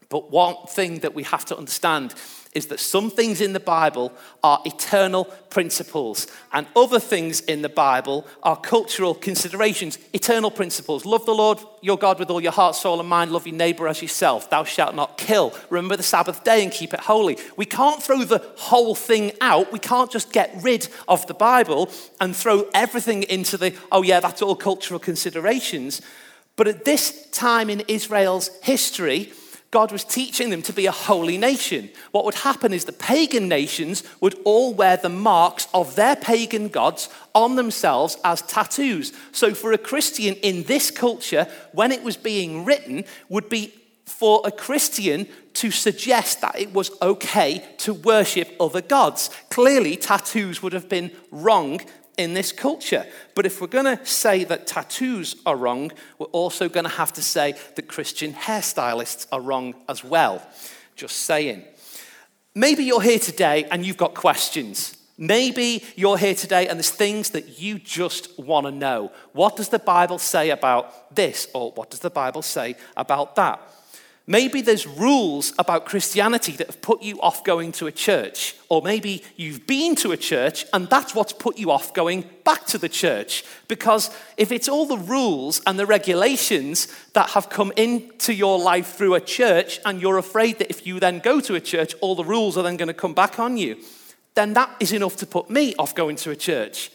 But 0.09 0.33
one 0.33 0.57
thing 0.67 0.99
that 0.99 1.15
we 1.15 1.23
have 1.23 1.45
to 1.45 1.57
understand 1.57 2.13
is 2.54 2.66
that 2.68 2.78
some 2.78 3.11
things 3.11 3.40
in 3.40 3.52
the 3.52 3.61
Bible 3.61 4.12
are 4.42 4.61
eternal 4.64 5.25
principles, 5.50 6.26
and 6.52 6.66
other 6.76 7.00
things 7.00 7.40
in 7.40 7.62
the 7.62 7.68
Bible 7.68 8.26
are 8.42 8.56
cultural 8.56 9.14
considerations, 9.14 9.99
eternal 10.12 10.50
principles. 10.50 11.04
Love 11.04 11.26
the 11.26 11.34
Lord 11.34 11.58
your 11.82 11.99
God 11.99 12.18
with 12.18 12.30
all 12.30 12.40
your 12.40 12.52
heart, 12.52 12.76
soul, 12.76 13.00
and 13.00 13.08
mind. 13.08 13.32
Love 13.32 13.46
your 13.46 13.56
neighbor 13.56 13.88
as 13.88 14.00
yourself. 14.00 14.49
Thou 14.49 14.64
shalt 14.64 14.94
not 14.94 15.18
kill. 15.18 15.52
Remember 15.68 15.96
the 15.96 16.02
Sabbath 16.02 16.44
day 16.44 16.62
and 16.62 16.73
keep 16.73 16.94
it 16.94 17.00
holy. 17.00 17.37
We 17.56 17.66
can't 17.66 18.02
throw 18.02 18.25
the 18.25 18.42
whole 18.56 18.94
thing 18.94 19.32
out. 19.40 19.73
We 19.73 19.78
can't 19.78 20.11
just 20.11 20.32
get 20.32 20.54
rid 20.62 20.88
of 21.08 21.26
the 21.26 21.34
Bible 21.34 21.90
and 22.20 22.34
throw 22.34 22.68
everything 22.73 23.25
into 23.25 23.56
the, 23.56 23.75
oh, 23.92 24.02
yeah, 24.02 24.20
that's 24.20 24.42
all 24.42 24.56
cultural 24.56 25.00
considerations. 25.00 26.00
But 26.56 26.68
at 26.68 26.84
this 26.84 27.28
time 27.32 27.68
in 27.68 27.80
Israel's 27.88 28.49
history, 28.62 29.32
God 29.75 29.90
was 29.90 30.04
teaching 30.04 30.50
them 30.50 30.62
to 30.62 30.73
be 30.73 30.87
a 30.87 30.93
holy 30.93 31.37
nation. 31.37 31.90
What 32.12 32.25
would 32.25 32.37
happen 32.37 32.73
is 32.73 32.85
the 32.85 32.93
pagan 32.93 33.49
nations 33.49 34.04
would 34.21 34.37
all 34.45 34.73
wear 34.73 34.97
the 34.97 35.09
marks 35.09 35.66
of 35.75 35.97
their 35.97 36.14
pagan 36.14 36.69
gods 36.69 37.09
on 37.35 37.57
themselves 37.57 38.16
as 38.23 38.43
tattoos. 38.43 39.12
So, 39.33 39.52
for 39.52 39.73
a 39.73 39.78
Christian 39.78 40.35
in 40.37 40.62
this 40.62 40.93
culture, 40.93 41.49
when 41.73 41.90
it 41.90 42.04
was 42.04 42.16
being 42.16 42.64
written, 42.64 43.02
would 43.28 43.49
be 43.49 43.75
for 44.07 44.43
a 44.45 44.52
Christian 44.52 45.26
to 45.54 45.73
suggest 45.73 46.40
that 46.43 46.57
it 46.57 46.73
was 46.73 46.93
okay 47.02 47.64
to 47.78 47.95
worship 47.95 48.54
other 48.61 48.81
gods. 48.81 49.28
Clearly, 49.50 49.97
tattoos 49.97 50.62
would 50.62 50.73
have 50.73 50.88
been 50.88 51.11
wrong 51.33 51.81
in 52.16 52.35
this 52.35 52.52
culture. 52.52 53.06
But 53.35 53.47
if 53.47 53.61
we're 53.61 53.66
going 53.66 53.97
to 53.97 54.04
say 54.06 54.44
that 54.44 54.66
tattoos 54.66 55.37
are 55.47 55.56
wrong, 55.56 55.92
we're 56.18 56.26
also 56.26 56.68
going 56.68 56.85
to 56.85 56.90
have 56.90 57.12
to 57.14 57.23
say 57.23 57.54
that 57.75 57.88
Christian 57.88 58.33
hairstylists 58.33 59.26
are 59.33 59.40
wrong 59.40 59.75
as 59.88 60.04
well. 60.04 60.47
Just 60.97 61.16
saying. 61.16 61.64
Maybe 62.54 62.85
you're 62.85 63.02
here 63.02 63.18
today 63.18 63.66
and 63.71 63.85
you've 63.85 63.97
got 63.97 64.14
questions. 64.14 64.97
Maybe 65.16 65.85
you're 65.97 66.18
here 66.18 66.35
today 66.35 66.66
and 66.68 66.78
there's 66.78 66.90
things 66.90 67.30
that 67.30 67.61
you 67.61 67.78
just 67.78 68.38
want 68.38 68.66
to 68.66 68.73
know. 68.73 69.12
What 69.33 69.56
does 69.56 69.68
the 69.68 69.78
Bible 69.78 70.18
say 70.18 70.50
about 70.50 71.14
this? 71.14 71.49
Or 71.54 71.73
what 71.73 71.90
does 71.90 72.00
the 72.00 72.11
Bible 72.11 72.42
say 72.42 72.76
about 72.97 73.37
that? 73.37 73.61
Maybe 74.26 74.62
there's 74.62 74.87
rules 74.87 75.52
about 75.59 75.85
Christianity 75.85 76.52
that 76.52 76.69
have 76.69 76.81
put 76.81 77.02
you 77.02 77.21
off 77.21 77.45
going 77.45 77.73
to 77.73 77.87
a 77.87 77.93
church. 77.93 78.57
Or 78.71 78.81
maybe 78.81 79.23
you've 79.37 79.66
been 79.66 79.95
to 79.97 80.12
a 80.12 80.16
church 80.16 80.64
and 80.73 80.88
that's 80.88 81.14
what's 81.14 81.35
put 81.35 81.59
you 81.59 81.71
off 81.71 81.93
going 81.93 82.25
back 82.43 82.64
to 82.69 82.78
the 82.78 82.88
church. 82.88 83.45
Because 83.69 84.09
if 84.38 84.50
it's 84.50 84.69
all 84.69 84.87
the 84.87 84.97
rules 84.97 85.61
and 85.66 85.78
the 85.78 85.85
regulations 85.85 86.88
that 87.12 87.31
have 87.31 87.50
come 87.50 87.71
into 87.76 88.33
your 88.33 88.59
life 88.59 88.95
through 88.95 89.14
a 89.14 89.21
church, 89.21 89.78
and 89.85 90.00
you're 90.00 90.16
afraid 90.16 90.59
that 90.59 90.71
if 90.71 90.87
you 90.87 90.99
then 90.99 91.19
go 91.19 91.38
to 91.40 91.54
a 91.54 91.61
church, 91.61 91.95
all 92.00 92.14
the 92.14 92.25
rules 92.25 92.57
are 92.57 92.62
then 92.62 92.78
going 92.78 92.88
to 92.88 92.95
come 92.95 93.14
back 93.14 93.38
on 93.38 93.59
you, 93.59 93.76
then 94.35 94.54
that 94.54 94.75
is 94.81 94.93
enough 94.93 95.16
to 95.16 95.26
put 95.26 95.50
me 95.50 95.75
off 95.78 95.95
going 95.95 96.16
to 96.16 96.31
a 96.31 96.37
church. 96.37 96.90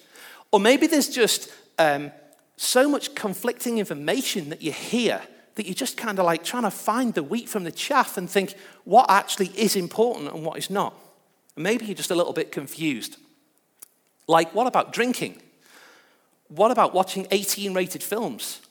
Or 0.51 0.59
maybe 0.59 0.87
there's 0.87 1.09
just 1.09 1.51
um, 1.77 2.11
so 2.57 2.89
much 2.89 3.13
conflicting 3.13 3.77
information 3.77 4.49
that 4.49 4.63
you 4.63 4.71
hear 4.71 5.21
that 5.59 5.65
you're 5.65 5.75
just 5.75 5.97
kind 5.97 6.17
of 6.19 6.25
like 6.25 6.41
trying 6.41 6.63
to 6.63 6.71
find 6.71 7.13
the 7.13 7.21
wheat 7.21 7.49
from 7.49 7.65
the 7.65 7.71
chaff 7.71 8.15
and 8.15 8.29
think 8.29 8.55
what 8.85 9.11
actually 9.11 9.47
is 9.47 9.75
important 9.75 10.33
and 10.33 10.45
what 10.45 10.57
is 10.57 10.69
not. 10.69 10.93
And 11.57 11.65
maybe 11.65 11.83
you're 11.83 11.95
just 11.95 12.11
a 12.11 12.15
little 12.15 12.31
bit 12.31 12.53
confused. 12.53 13.17
Like, 14.25 14.55
what 14.55 14.67
about 14.67 14.93
drinking? 14.93 15.41
What 16.47 16.71
about 16.71 16.93
watching 16.93 17.27
18 17.29 17.73
rated 17.73 18.01
films? 18.01 18.61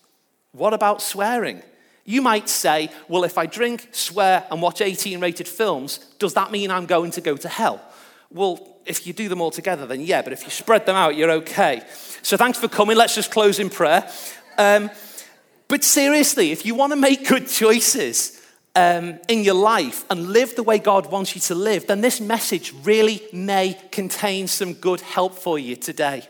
What 0.53 0.73
about 0.73 1.03
swearing? 1.03 1.63
You 2.07 2.23
might 2.23 2.49
say, 2.49 2.89
well, 3.07 3.25
if 3.25 3.37
I 3.37 3.45
drink, 3.45 3.89
swear, 3.93 4.47
and 4.51 4.63
watch 4.63 4.81
18 4.81 5.21
rated 5.21 5.47
films, 5.47 5.99
does 6.19 6.33
that 6.35 6.51
mean 6.51 6.71
I'm 6.71 6.87
going 6.87 7.11
to 7.11 7.21
go 7.21 7.37
to 7.37 7.49
hell? 7.51 7.83
Well, 8.31 8.67
if 8.87 9.07
you 9.07 9.13
do 9.13 9.29
them 9.29 9.43
all 9.43 9.51
together, 9.51 9.85
then 9.85 10.01
yeah, 10.01 10.23
but 10.23 10.33
if 10.33 10.43
you 10.45 10.49
spread 10.49 10.87
them 10.87 10.97
out, 10.97 11.17
you're 11.17 11.33
okay. 11.33 11.83
So 12.23 12.39
thanks 12.39 12.59
for 12.59 12.67
coming. 12.67 12.97
Let's 12.97 13.15
just 13.15 13.31
close 13.31 13.59
in 13.59 13.69
prayer. 13.69 14.11
Um, 14.57 14.91
but 15.69 15.85
seriously, 15.85 16.51
if 16.51 16.65
you 16.65 16.75
want 16.75 16.93
to 16.93 16.99
make 16.99 17.29
good 17.29 17.47
choices 17.47 18.41
um, 18.75 19.19
in 19.29 19.45
your 19.45 19.55
life 19.55 20.05
and 20.11 20.29
live 20.29 20.57
the 20.57 20.63
way 20.63 20.79
God 20.79 21.11
wants 21.11 21.35
you 21.35 21.41
to 21.43 21.55
live, 21.55 21.87
then 21.87 22.01
this 22.01 22.21
message 22.21 22.73
really 22.85 23.23
may 23.33 23.79
contain 23.91 24.47
some 24.47 24.73
good 24.73 25.03
help 25.03 25.35
for 25.35 25.59
you 25.59 25.77
today. 25.77 26.27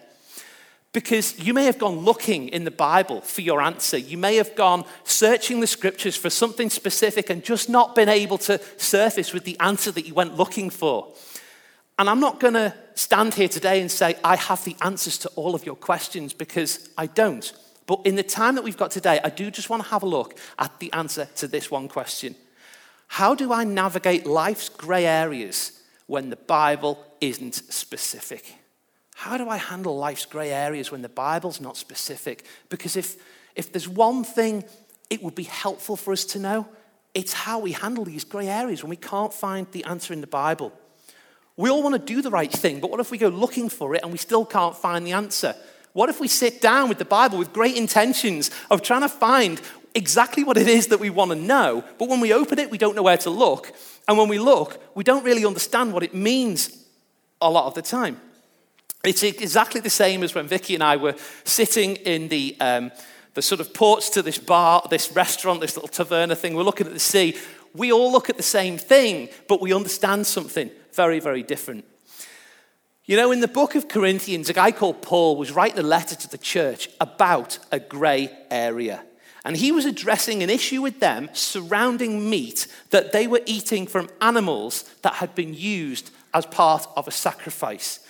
Because 0.93 1.39
you 1.39 1.53
may 1.55 1.67
have 1.67 1.79
gone 1.79 1.99
looking 1.99 2.49
in 2.49 2.65
the 2.65 2.71
Bible 2.73 3.21
for 3.21 3.43
your 3.43 3.61
answer. 3.61 3.99
You 3.99 4.17
may 4.17 4.37
have 4.37 4.57
gone 4.57 4.85
searching 5.05 5.61
the 5.61 5.67
scriptures 5.67 6.17
for 6.17 6.31
something 6.31 6.71
specific 6.71 7.31
and 7.31 7.45
just 7.45 7.69
not 7.69 7.95
been 7.95 8.09
able 8.09 8.39
to 8.39 8.61
surface 8.79 9.33
with 9.33 9.45
the 9.45 9.61
answer 9.61 9.93
that 9.93 10.07
you 10.07 10.15
went 10.15 10.37
looking 10.37 10.71
for. 10.71 11.13
And 11.99 12.09
I'm 12.09 12.21
not 12.21 12.41
going 12.41 12.55
to 12.55 12.75
stand 12.95 13.35
here 13.35 13.49
today 13.49 13.81
and 13.81 13.91
say, 13.91 14.17
I 14.25 14.37
have 14.37 14.65
the 14.65 14.77
answers 14.81 15.19
to 15.19 15.29
all 15.37 15.55
of 15.55 15.67
your 15.67 15.77
questions 15.77 16.33
because 16.33 16.89
I 16.97 17.07
don't. 17.07 17.53
But 17.89 18.03
in 18.05 18.17
the 18.17 18.23
time 18.23 18.55
that 18.55 18.63
we've 18.63 18.77
got 18.77 18.91
today, 18.91 19.19
I 19.25 19.31
do 19.31 19.51
just 19.51 19.71
want 19.71 19.83
to 19.83 19.89
have 19.89 20.03
a 20.03 20.07
look 20.07 20.39
at 20.59 20.79
the 20.79 20.93
answer 20.93 21.27
to 21.37 21.49
this 21.49 21.71
one 21.71 21.89
question 21.89 22.37
How 23.09 23.35
do 23.35 23.53
I 23.53 23.65
navigate 23.65 24.27
life's 24.27 24.69
grey 24.69 25.07
areas 25.07 25.73
when 26.07 26.31
the 26.31 26.37
Bible 26.37 27.05
isn't 27.21 27.55
specific? 27.55 28.55
How 29.17 29.39
do 29.39 29.49
I 29.49 29.57
handle 29.57 29.97
life's 29.97 30.27
grey 30.27 30.53
areas 30.53 30.93
when 30.93 31.03
the 31.03 31.09
Bible's 31.09 31.61
not 31.61 31.77
specific? 31.77 32.45
Because 32.69 32.95
if, 32.95 33.17
if 33.57 33.73
there's 33.73 33.89
one 33.89 34.23
thing 34.23 34.65
it 35.11 35.23
would 35.23 35.35
be 35.35 35.45
helpful 35.45 35.97
for 35.97 36.13
us 36.13 36.27
to 36.27 36.39
know, 36.39 36.69
it's 37.15 37.33
how 37.33 37.59
we 37.59 37.73
handle 37.73 38.05
these 38.05 38.23
grey 38.23 38.49
areas 38.49 38.83
when 38.83 38.91
we 38.91 38.97
can't 38.97 39.33
find 39.33 39.67
the 39.73 39.83
answer 39.85 40.13
in 40.13 40.21
the 40.21 40.27
Bible. 40.27 40.73
We 41.57 41.71
all 41.71 41.83
want 41.83 41.95
to 41.95 42.15
do 42.15 42.21
the 42.21 42.31
right 42.31 42.53
thing, 42.53 42.81
but 42.81 42.91
what 42.91 43.01
if 43.01 43.11
we 43.11 43.17
go 43.17 43.29
looking 43.29 43.71
for 43.71 43.95
it 43.95 44.03
and 44.03 44.13
we 44.13 44.19
still 44.19 44.45
can't 44.45 44.77
find 44.77 45.07
the 45.07 45.13
answer? 45.13 45.55
What 45.99 46.09
if 46.09 46.21
we 46.21 46.29
sit 46.29 46.61
down 46.61 46.89
with 46.89 46.99
the 46.99 47.05
Bible 47.05 47.39
with 47.39 47.53
great 47.53 47.75
intentions 47.75 48.53
of 48.71 48.83
trying 48.83 49.01
to 49.01 49.09
find 49.09 49.61
exactly 49.97 50.45
what 50.45 50.57
it 50.57 50.69
is 50.69 50.87
that 50.87 51.01
we 51.01 51.11
want 51.11 51.33
to 51.33 51.37
know, 51.37 51.83
but 51.99 52.09
when 52.09 52.21
we 52.21 52.33
open 52.33 52.61
it, 52.61 52.71
we 52.71 52.79
don't 52.79 52.95
know 52.95 53.03
where 53.03 53.17
to 53.17 53.31
look. 53.31 53.73
And 54.07 54.17
when 54.17 54.29
we 54.29 54.39
look, 54.39 54.81
we 54.95 55.03
don't 55.03 55.25
really 55.25 55.45
understand 55.45 55.93
what 55.93 56.05
it 56.05 56.15
means 56.15 56.87
a 57.41 57.51
lot 57.51 57.67
of 57.67 57.75
the 57.75 57.83
time. 57.83 58.21
It's 59.03 59.25
exactly 59.25 59.81
the 59.81 59.91
same 59.91 60.23
as 60.23 60.37
when 60.37 60.47
Vicky 60.47 60.75
and 60.75 60.85
I 60.85 60.95
were 60.95 61.17
sitting 61.43 61.97
in 61.97 62.29
the, 62.29 62.57
um, 62.61 62.93
the 63.35 63.43
sort 63.43 63.61
of 63.61 63.75
porch 63.75 64.13
to 64.13 64.23
this 64.23 64.39
bar, 64.39 64.87
this 64.89 65.11
restaurant, 65.11 65.61
this 65.61 65.77
little 65.77 65.89
taverna 65.89 66.37
thing. 66.37 66.55
We're 66.55 66.63
looking 66.63 66.87
at 66.87 66.93
the 66.93 67.01
sea. 67.01 67.37
We 67.75 67.91
all 67.91 68.13
look 68.13 68.31
at 68.31 68.37
the 68.37 68.45
same 68.45 68.79
thing, 68.79 69.31
but 69.49 69.61
we 69.61 69.73
understand 69.75 70.29
something 70.29 70.71
very, 70.93 71.19
very 71.19 71.43
different. 71.43 71.85
You 73.09 73.17
know, 73.17 73.33
in 73.33 73.41
the 73.41 73.49
book 73.49 73.75
of 73.75 73.89
Corinthians, 73.89 74.51
a 74.51 74.53
guy 74.53 74.71
called 74.71 75.01
Paul 75.01 75.39
was 75.39 75.51
writing 75.51 75.79
a 75.79 75.83
letter 75.83 76.15
to 76.15 76.29
the 76.29 76.37
church 76.37 76.91
about 77.01 77.59
a 77.73 77.81
grey 77.81 78.31
area. 78.51 79.03
And 79.47 79.57
he 79.57 79.73
was 79.73 79.87
addressing 79.87 80.43
an 80.43 80.51
issue 80.51 80.83
with 80.83 81.01
them 81.01 81.31
surrounding 81.33 82.29
meat 82.29 82.67
that 82.91 83.13
they 83.13 83.27
were 83.27 83.41
eating 83.47 83.87
from 83.87 84.11
animals 84.21 84.83
that 85.01 85.15
had 85.15 85.35
been 85.35 85.55
used 85.55 86.11
as 86.35 86.45
part 86.45 86.87
of 86.97 87.09
a 87.09 87.11
sacrifice. 87.11 88.01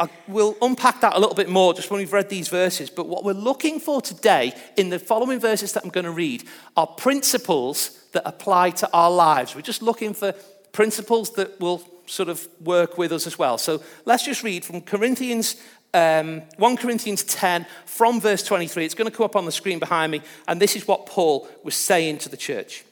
I 0.00 0.08
will 0.26 0.56
unpack 0.60 1.00
that 1.02 1.14
a 1.14 1.20
little 1.20 1.36
bit 1.36 1.48
more 1.48 1.72
just 1.72 1.88
when 1.88 1.98
we've 1.98 2.12
read 2.12 2.28
these 2.28 2.48
verses. 2.48 2.90
But 2.90 3.06
what 3.06 3.22
we're 3.22 3.34
looking 3.34 3.78
for 3.78 4.00
today 4.00 4.52
in 4.76 4.88
the 4.88 4.98
following 4.98 5.38
verses 5.38 5.74
that 5.74 5.84
I'm 5.84 5.90
going 5.90 6.06
to 6.06 6.10
read 6.10 6.42
are 6.76 6.88
principles 6.88 7.90
that 8.10 8.26
apply 8.26 8.70
to 8.70 8.90
our 8.92 9.12
lives. 9.12 9.54
We're 9.54 9.60
just 9.60 9.82
looking 9.82 10.12
for 10.12 10.34
principles 10.72 11.32
that 11.32 11.60
will 11.60 11.82
sort 12.06 12.28
of 12.28 12.46
work 12.60 12.98
with 12.98 13.12
us 13.12 13.26
as 13.26 13.38
well. 13.38 13.58
So 13.58 13.82
let's 14.04 14.24
just 14.24 14.42
read 14.42 14.64
from 14.64 14.80
Corinthians, 14.80 15.56
um, 15.94 16.42
1 16.56 16.76
Corinthians 16.76 17.22
10, 17.24 17.66
from 17.86 18.20
verse 18.20 18.42
23. 18.42 18.84
It's 18.84 18.94
going 18.94 19.10
to 19.10 19.16
come 19.16 19.24
up 19.24 19.36
on 19.36 19.44
the 19.44 19.52
screen 19.52 19.78
behind 19.78 20.12
me, 20.12 20.22
and 20.48 20.60
this 20.60 20.76
is 20.76 20.86
what 20.88 21.06
Paul 21.06 21.48
was 21.62 21.74
saying 21.74 22.18
to 22.18 22.28
the 22.28 22.36
church. 22.36 22.84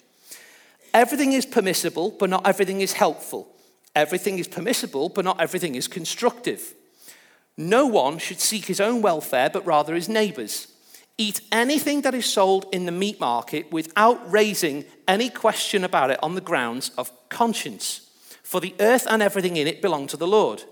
Everything 0.95 1.33
is 1.33 1.45
permissible, 1.45 2.13
but 2.19 2.31
not 2.31 2.47
everything 2.47 2.81
is 2.81 2.95
helpful. 2.95 3.49
Everything 3.95 4.39
is 4.39 4.49
permissible, 4.49 5.09
but 5.09 5.25
not 5.25 5.41
everything 5.41 5.75
is 5.75 5.89
constructive. 5.89 6.75
No 7.57 7.87
one 7.87 8.19
should 8.19 8.41
seek 8.41 8.67
his 8.67 8.81
own 8.81 9.03
welfare, 9.03 9.51
but 9.51 9.67
rather 9.67 9.95
his 9.95 10.09
neighbor's. 10.09 10.69
Eat 11.21 11.41
anything 11.51 12.03
that 12.03 12.15
is 12.15 12.27
sold 12.27 12.67
in 12.73 12.87
the 12.87 12.93
meat 12.93 13.19
market 13.19 13.73
without 13.73 14.31
raising 14.31 14.85
any 15.09 15.29
question 15.29 15.83
about 15.83 16.11
it 16.11 16.23
on 16.23 16.37
the 16.37 16.41
grounds 16.41 16.93
of 16.97 17.11
conscience. 17.29 18.09
For 18.45 18.61
the 18.61 18.75
earth 18.79 19.07
and 19.11 19.21
everything 19.21 19.57
in 19.57 19.67
it 19.67 19.83
belong 19.83 20.07
to 20.07 20.17
the 20.17 20.29
Lord. 20.29 20.63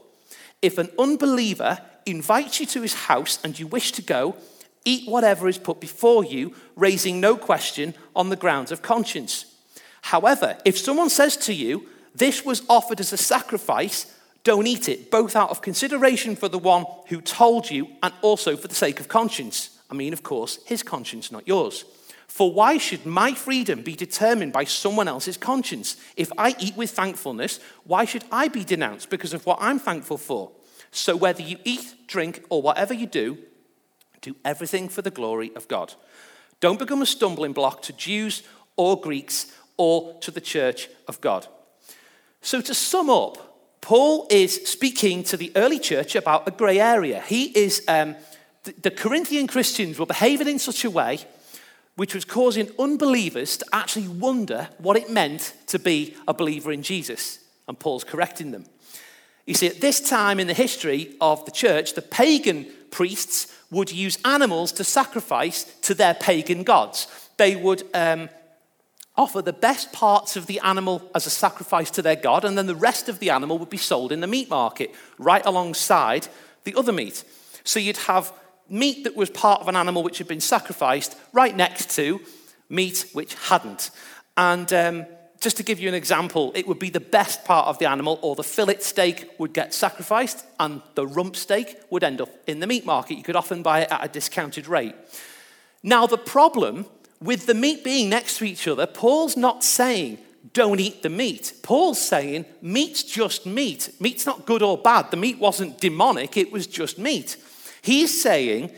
If 0.63 0.79
an 0.79 0.91
unbeliever 0.99 1.81
invites 2.07 2.61
you 2.61 2.67
to 2.67 2.83
his 2.83 2.95
house 2.95 3.41
and 3.43 3.59
you 3.59 3.67
wish 3.67 3.91
to 3.93 4.03
go, 4.03 4.37
eat 4.85 5.09
whatever 5.09 5.49
is 5.49 5.59
put 5.59 5.81
before 5.81 6.25
you, 6.25 6.55
raising 6.77 7.21
no 7.21 7.37
question 7.37 7.95
on 8.15 8.29
the 8.29 8.37
grounds 8.37 8.71
of 8.71 8.83
conscience. 8.83 9.47
However, 10.03 10.57
if 10.65 10.79
someone 10.79 11.11
says 11.11 11.37
to 11.39 11.53
you, 11.53 11.89
This 12.15 12.45
was 12.45 12.63
offered 12.69 13.01
as 13.01 13.13
a 13.13 13.19
sacrifice, 13.19 14.15
don't 14.45 14.67
eat 14.67 14.89
it, 14.89 15.11
both 15.11 15.37
out 15.37 15.51
of 15.51 15.61
consideration 15.61 16.37
for 16.37 16.49
the 16.49 16.59
one 16.59 16.87
who 17.09 17.21
told 17.21 17.69
you 17.69 17.89
and 18.03 18.15
also 18.23 18.57
for 18.57 18.69
the 18.69 18.75
sake 18.75 19.01
of 19.01 19.09
conscience. 19.09 19.76
I 19.91 19.95
mean, 19.95 20.13
of 20.13 20.23
course, 20.23 20.59
his 20.65 20.83
conscience, 20.83 21.31
not 21.31 21.47
yours. 21.47 21.85
For 22.27 22.53
why 22.53 22.77
should 22.77 23.07
my 23.07 23.33
freedom 23.35 23.83
be 23.83 23.95
determined 23.95 24.53
by 24.53 24.65
someone 24.65 25.09
else's 25.09 25.37
conscience? 25.37 25.97
If 26.17 26.31
I 26.37 26.55
eat 26.59 26.77
with 26.77 26.91
thankfulness, 26.91 27.61
why 27.85 28.05
should 28.05 28.25
I 28.31 28.49
be 28.49 28.65
denounced 28.65 29.11
because 29.11 29.33
of 29.33 29.47
what 29.47 29.59
I'm 29.61 29.79
thankful 29.79 30.19
for? 30.19 30.51
So 30.91 31.17
whether 31.17 31.43
you 31.43 31.59
eat, 31.65 31.95
drink, 32.07 32.45
or 32.51 32.63
whatever 32.63 32.93
you 32.93 33.07
do, 33.07 33.39
do 34.21 34.37
everything 34.45 34.89
for 34.89 35.03
the 35.03 35.11
glory 35.11 35.53
of 35.55 35.69
God. 35.69 35.95
Don't 36.61 36.79
become 36.79 37.03
a 37.03 37.07
stumbling 37.07 37.53
block 37.53 37.83
to 37.83 37.93
Jews 37.93 38.43
or 38.77 39.01
Greeks 39.01 39.53
or 39.77 40.19
to 40.21 40.31
the 40.31 40.41
church 40.41 40.89
of 41.07 41.21
God. 41.21 41.47
So, 42.41 42.61
to 42.61 42.75
sum 42.75 43.11
up, 43.11 43.81
Paul 43.81 44.27
is 44.31 44.67
speaking 44.67 45.23
to 45.25 45.37
the 45.37 45.53
early 45.55 45.79
church 45.79 46.17
about 46.17 46.49
a 46.49 46.51
grey 46.51 46.81
area. 46.81 47.23
He 47.27 47.47
is 47.57 47.83
um, 47.89 48.17
the 48.83 48.91
Corinthian 48.91 49.47
Christians 49.47 49.99
were 49.99 50.07
behaving 50.07 50.49
in 50.49 50.59
such 50.59 50.85
a 50.85 50.91
way 50.91 51.21
which 51.97 52.15
was 52.15 52.25
causing 52.25 52.71
unbelievers 52.79 53.57
to 53.57 53.67
actually 53.73 54.07
wonder 54.07 54.69
what 54.79 54.97
it 54.97 55.11
meant 55.11 55.55
to 55.67 55.79
be 55.79 56.15
a 56.29 56.35
believer 56.35 56.71
in 56.71 56.83
Jesus. 56.83 57.39
And 57.67 57.79
Paul's 57.79 58.05
correcting 58.05 58.51
them. 58.51 58.67
You 59.47 59.55
see, 59.55 59.67
at 59.67 59.81
this 59.81 60.01
time 60.01 60.39
in 60.39 60.47
the 60.47 60.55
history 60.55 61.15
of 61.21 61.45
the 61.45 61.51
church, 61.51 61.95
the 61.95 62.03
pagan 62.03 62.67
priests 62.91 63.53
would 63.71 63.91
use 63.91 64.19
animals 64.25 64.73
to 64.73 64.85
sacrifice 64.85 65.65
to 65.83 65.95
their 65.95 66.15
pagan 66.15 66.65
gods. 66.65 67.07
They 67.37 67.57
would 67.57 67.85
um, 67.95 68.29
offer 69.17 69.43
the 69.43 69.53
best 69.53 69.93
parts 69.93 70.37
of 70.37 70.47
the 70.47 70.61
animal 70.61 71.03
as 71.15 71.27
a 71.27 71.31
sacrifice 71.31 71.91
to 71.93 72.03
their 72.03 72.17
god, 72.17 72.45
and 72.45 72.59
then 72.59 72.67
the 72.67 72.75
rest 72.75 73.09
of 73.09 73.19
the 73.19 73.31
animal 73.31 73.59
would 73.59 73.71
be 73.71 73.77
sold 73.77 74.13
in 74.13 74.21
the 74.21 74.27
meat 74.27 74.51
market, 74.51 74.95
right 75.19 75.45
alongside 75.47 76.29
the 76.65 76.75
other 76.75 76.93
meat. 76.93 77.25
So 77.65 77.81
you'd 77.81 77.97
have 77.99 78.33
meat 78.69 79.05
that 79.05 79.17
was 79.17 79.31
part 79.31 79.61
of 79.61 79.69
an 79.69 79.77
animal 79.77 80.03
which 80.03 80.19
had 80.19 80.29
been 80.29 80.41
sacrificed 80.41 81.17
right 81.33 81.55
next 81.55 81.91
to 81.97 82.21
meat 82.69 83.07
which 83.13 83.35
hadn't. 83.35 83.91
And 84.37 84.73
um, 84.73 85.07
just 85.41 85.57
to 85.59 85.63
give 85.63 85.79
you 85.79 85.89
an 85.89 85.95
example, 85.95 86.53
it 86.55 86.67
would 86.67 86.79
be 86.79 86.91
the 86.91 87.01
best 87.01 87.45
part 87.45 87.69
of 87.69 87.79
the 87.79 87.89
animal, 87.89 88.19
or 88.23 88.35
the 88.35 88.45
fillet 88.45 88.79
steak 88.79 89.31
would 89.39 89.53
get 89.53 89.73
sacrificed, 89.73 90.45
and 90.59 90.83
the 90.95 91.07
rump 91.07 91.37
steak 91.37 91.79
would 91.91 92.05
end 92.05 92.21
up 92.21 92.31
in 92.47 92.61
the 92.61 92.67
meat 92.67 92.85
market. 92.85 93.17
You 93.17 93.23
could 93.23 93.37
often 93.37 93.63
buy 93.63 93.83
it 93.83 93.93
at 93.93 94.05
a 94.05 94.09
discounted 94.09 94.67
rate. 94.67 94.95
Now, 95.83 96.07
the 96.07 96.19
problem 96.19 96.87
with 97.21 97.47
the 97.47 97.55
meat 97.55 97.85
being 97.85 98.11
next 98.11 98.39
to 98.39 98.45
each 98.45 98.67
other, 98.67 98.87
Paul's 98.87 99.37
not 99.37 99.63
saying 99.63 100.19
don't 100.53 100.81
eat 100.81 101.03
the 101.03 101.11
meat. 101.11 101.53
Paul's 101.63 102.01
saying 102.01 102.47
meat's 102.63 103.03
just 103.03 103.47
meat. 103.47 103.91
Meat's 104.01 104.27
not 104.27 104.47
good 104.47 104.63
or 104.63 104.79
bad. 104.79 105.11
The 105.11 105.17
meat 105.17 105.39
wasn't 105.39 105.79
demonic, 105.81 106.37
it 106.37 106.53
was 106.53 106.67
just 106.67 106.99
meat. 106.99 107.37
He's 107.87 108.21
saying 108.21 108.73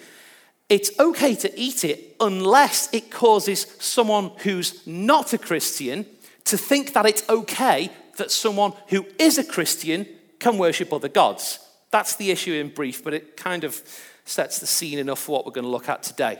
it's 0.68 0.90
okay 1.00 1.34
to 1.36 1.58
eat 1.58 1.82
it 1.82 2.14
unless 2.20 2.92
it 2.92 3.10
causes 3.10 3.66
someone 3.78 4.32
who's 4.42 4.86
not 4.86 5.32
a 5.32 5.38
Christian 5.38 6.04
to 6.44 6.58
think 6.58 6.92
that 6.92 7.06
it's 7.06 7.26
okay 7.26 7.90
that 8.18 8.30
someone 8.30 8.74
who 8.88 9.06
is 9.18 9.38
a 9.38 9.44
Christian 9.44 10.06
can 10.38 10.58
worship 10.58 10.92
other 10.92 11.08
gods. 11.08 11.58
That's 11.90 12.16
the 12.16 12.30
issue 12.30 12.52
in 12.52 12.68
brief, 12.68 13.02
but 13.02 13.14
it 13.14 13.34
kind 13.34 13.64
of 13.64 13.80
sets 14.26 14.58
the 14.58 14.66
scene 14.66 14.98
enough 14.98 15.20
for 15.20 15.32
what 15.32 15.46
we're 15.46 15.52
going 15.52 15.64
to 15.64 15.70
look 15.70 15.88
at 15.88 16.02
today. 16.02 16.38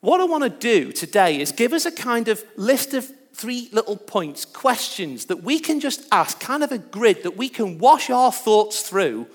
What 0.00 0.22
I 0.22 0.24
want 0.24 0.44
to 0.44 0.48
do 0.48 0.90
today 0.90 1.38
is 1.38 1.52
give 1.52 1.74
us 1.74 1.84
a 1.84 1.92
kind 1.92 2.28
of 2.28 2.42
list 2.56 2.94
of 2.94 3.12
three 3.34 3.68
little 3.72 3.98
points, 3.98 4.46
questions 4.46 5.26
that 5.26 5.42
we 5.42 5.60
can 5.60 5.80
just 5.80 6.08
ask, 6.10 6.40
kind 6.40 6.64
of 6.64 6.72
a 6.72 6.78
grid 6.78 7.24
that 7.24 7.36
we 7.36 7.50
can 7.50 7.76
wash 7.76 8.08
our 8.08 8.32
thoughts 8.32 8.88
through 8.88 9.26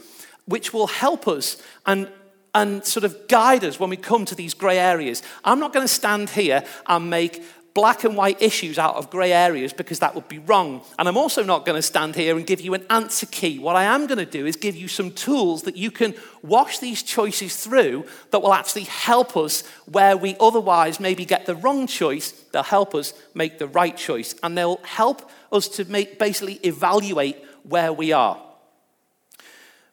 which 0.47 0.73
will 0.73 0.87
help 0.87 1.27
us 1.27 1.61
and, 1.85 2.09
and 2.55 2.83
sort 2.83 3.03
of 3.03 3.27
guide 3.27 3.63
us 3.63 3.79
when 3.79 3.89
we 3.89 3.97
come 3.97 4.25
to 4.25 4.35
these 4.35 4.53
grey 4.53 4.79
areas. 4.79 5.21
I'm 5.43 5.59
not 5.59 5.73
going 5.73 5.85
to 5.85 5.93
stand 5.93 6.29
here 6.31 6.63
and 6.87 7.09
make 7.09 7.43
black 7.77 8.03
and 8.03 8.17
white 8.17 8.41
issues 8.41 8.79
out 8.79 8.95
of 8.95 9.11
grey 9.11 9.31
areas 9.31 9.71
because 9.71 9.99
that 9.99 10.15
would 10.15 10.27
be 10.27 10.39
wrong. 10.39 10.81
And 10.97 11.07
I'm 11.07 11.15
also 11.15 11.43
not 11.43 11.63
going 11.63 11.75
to 11.75 11.83
stand 11.83 12.15
here 12.15 12.35
and 12.35 12.43
give 12.43 12.59
you 12.59 12.73
an 12.73 12.83
answer 12.89 13.27
key. 13.27 13.59
What 13.59 13.75
I 13.75 13.83
am 13.83 14.07
going 14.07 14.17
to 14.17 14.25
do 14.25 14.47
is 14.47 14.55
give 14.55 14.75
you 14.75 14.87
some 14.87 15.11
tools 15.11 15.61
that 15.61 15.77
you 15.77 15.91
can 15.91 16.15
wash 16.41 16.79
these 16.79 17.03
choices 17.03 17.55
through 17.55 18.05
that 18.31 18.39
will 18.39 18.55
actually 18.55 18.85
help 18.85 19.37
us 19.37 19.61
where 19.85 20.17
we 20.17 20.35
otherwise 20.39 20.99
maybe 20.99 21.23
get 21.23 21.45
the 21.45 21.53
wrong 21.53 21.85
choice. 21.85 22.31
They'll 22.51 22.63
help 22.63 22.95
us 22.95 23.13
make 23.35 23.59
the 23.59 23.67
right 23.67 23.95
choice 23.95 24.33
and 24.41 24.57
they'll 24.57 24.77
help 24.77 25.29
us 25.51 25.67
to 25.67 25.85
make, 25.85 26.17
basically 26.17 26.55
evaluate 26.63 27.37
where 27.61 27.93
we 27.93 28.11
are. 28.11 28.46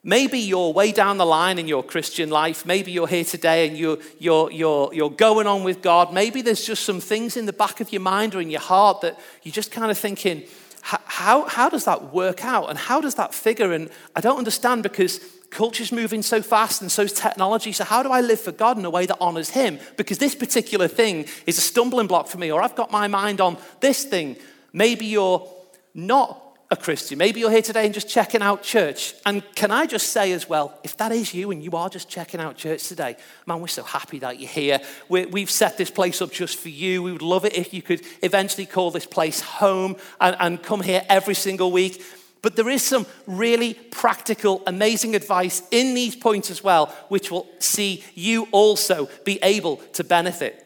Maybe 0.07 0.39
you're 0.39 0.71
way 0.71 0.93
down 0.93 1.17
the 1.17 1.25
line 1.25 1.59
in 1.59 1.67
your 1.67 1.83
Christian 1.83 2.29
life. 2.29 2.67
Maybe 2.67 2.93
you're 2.93 3.09
here 3.09 3.25
today 3.25 3.67
and 3.67 3.77
you're, 3.77 3.97
you're, 4.19 4.53
you're, 4.53 4.93
you're 4.93 5.11
going 5.11 5.47
on 5.47 5.65
with 5.65 5.81
God. 5.81 6.13
Maybe 6.13 6.43
there's 6.43 6.65
just 6.65 6.85
some 6.85 7.01
things 7.01 7.39
in 7.39 7.47
the 7.47 7.55
back 7.55 7.81
of 7.81 7.91
your 7.91 8.03
mind 8.03 8.35
or 8.35 8.43
in 8.43 8.51
your 8.51 8.61
heart 8.61 9.01
that 9.01 9.19
you're 9.43 9.53
just 9.53 9.73
kind 9.73 9.91
of 9.91 9.97
thinking, 9.97 10.45
how, 10.83 11.49
how 11.49 11.71
does 11.71 11.87
that 11.87 12.13
work 12.13 12.45
out? 12.45 12.69
And 12.69 12.79
how 12.79 13.01
does 13.01 13.15
that 13.15 13.33
figure? 13.33 13.73
And 13.73 13.89
I 14.15 14.21
don't 14.21 14.37
understand 14.37 14.83
because 14.83 15.21
culture's 15.49 15.91
moving 15.91 16.21
so 16.21 16.43
fast 16.43 16.83
and 16.83 16.93
so 16.93 17.05
is 17.05 17.15
technology. 17.15 17.73
So, 17.73 17.85
how 17.85 18.03
do 18.03 18.11
I 18.11 18.21
live 18.21 18.41
for 18.41 18.53
God 18.53 18.77
in 18.77 18.85
a 18.85 18.91
way 18.91 19.07
that 19.07 19.17
honors 19.19 19.49
Him? 19.49 19.79
Because 19.97 20.19
this 20.19 20.35
particular 20.35 20.89
thing 20.89 21.25
is 21.47 21.57
a 21.57 21.63
stumbling 21.63 22.07
block 22.07 22.27
for 22.27 22.37
me, 22.37 22.53
or 22.53 22.61
I've 22.61 22.75
got 22.75 22.91
my 22.91 23.09
mind 23.09 23.41
on 23.41 23.57
this 23.81 24.05
thing. 24.05 24.37
Maybe 24.75 25.07
you're 25.07 25.49
not 25.95 26.44
a 26.75 26.77
Christian. 26.77 27.19
Maybe 27.19 27.41
you're 27.41 27.51
here 27.51 27.63
today 27.63 27.85
and 27.85 27.95
just 27.95 28.09
checking 28.09 28.43
out 28.43 28.63
church. 28.63 29.15
And 29.25 29.43
can 29.55 29.71
I 29.71 29.87
just 29.87 30.09
say 30.09 30.33
as 30.33 30.49
well, 30.49 30.79
if 30.83 30.97
that 30.99 31.13
is 31.13 31.33
you 31.33 31.51
and 31.53 31.63
you 31.63 31.71
are 31.73 31.89
just 31.89 32.09
checking 32.09 32.41
out 32.41 32.57
church 32.57 32.89
today, 32.89 33.17
man, 33.47 33.61
we're 33.61 33.69
so 33.69 33.85
happy 33.85 34.19
that 34.19 34.41
you're 34.41 34.51
here. 34.51 34.81
we 35.09 35.41
have 35.41 35.51
set 35.51 35.79
this 35.79 35.91
place 35.91 36.21
up 36.21 36.33
just 36.33 36.59
for 36.59 36.69
you. 36.69 37.03
We 37.03 37.13
would 37.13 37.23
love 37.23 37.45
it 37.45 37.55
if 37.55 37.73
you 37.73 37.81
could 37.81 38.03
eventually 38.23 38.67
call 38.67 38.91
this 38.91 39.07
place 39.07 39.41
home 39.41 39.97
and, 40.21 40.37
and 40.41 40.63
come 40.63 40.83
here 40.83 41.03
every 41.09 41.35
single 41.35 41.71
week. 41.71 42.03
But 42.43 42.57
there 42.57 42.69
is 42.69 42.83
some 42.83 43.07
really 43.27 43.75
practical, 43.75 44.63
amazing 44.67 45.15
advice 45.15 45.63
in 45.71 45.95
these 45.95 46.17
points 46.17 46.51
as 46.51 46.63
well, 46.63 46.87
which 47.09 47.31
will 47.31 47.47
see 47.61 48.05
you 48.15 48.49
also 48.51 49.09
be 49.25 49.39
able 49.43 49.77
to 49.95 50.05
benefit. 50.05 50.61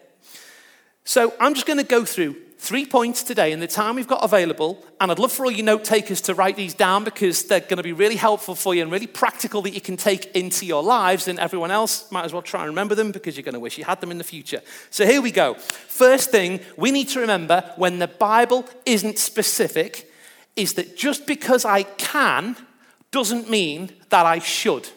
So 1.05 1.35
I'm 1.39 1.55
just 1.55 1.67
going 1.67 1.79
to 1.79 1.85
go 1.85 2.05
through 2.05 2.35
three 2.59 2.85
points 2.85 3.23
today 3.23 3.53
in 3.53 3.61
the 3.61 3.67
time 3.67 3.95
we've 3.95 4.09
got 4.09 4.23
available. 4.25 4.85
And 5.01 5.11
I'd 5.11 5.19
love 5.19 5.33
for 5.33 5.45
all 5.45 5.51
you 5.51 5.63
note 5.63 5.85
takers 5.85 6.21
to 6.23 6.35
write 6.35 6.57
these 6.57 6.75
down 6.75 7.05
because 7.05 7.45
they're 7.45 7.61
going 7.61 7.77
to 7.79 7.83
be 7.83 7.93
really 7.93 8.17
helpful 8.17 8.55
for 8.55 8.75
you 8.75 8.83
and 8.83 8.91
really 8.91 9.07
practical 9.07 9.63
that 9.63 9.71
you 9.71 9.81
can 9.81 9.97
take 9.97 10.27
into 10.37 10.67
your 10.67 10.83
lives. 10.83 11.29
And 11.29 11.39
everyone 11.39 11.71
else 11.71 12.11
might 12.11 12.25
as 12.25 12.33
well 12.33 12.43
try 12.43 12.61
and 12.61 12.69
remember 12.69 12.95
them 12.95 13.13
because 13.13 13.37
you're 13.37 13.45
going 13.45 13.55
to 13.55 13.61
wish 13.61 13.79
you 13.79 13.85
had 13.85 14.01
them 14.01 14.11
in 14.11 14.19
the 14.19 14.25
future. 14.25 14.61
So 14.91 15.07
here 15.07 15.23
we 15.23 15.31
go. 15.31 15.55
First 15.55 16.31
thing 16.31 16.61
we 16.77 16.91
need 16.91 17.09
to 17.11 17.21
remember 17.21 17.73
when 17.77 18.01
the 18.01 18.09
Bible 18.09 18.67
isn't 18.85 19.19
specific 19.19 20.11
is 20.57 20.75
that 20.75 20.97
just 20.97 21.27
because 21.27 21.65
I 21.65 21.85
can 21.85 22.57
doesn't 23.11 23.49
mean 23.49 23.91
that 24.11 24.27
I 24.27 24.41
should. 24.41 24.89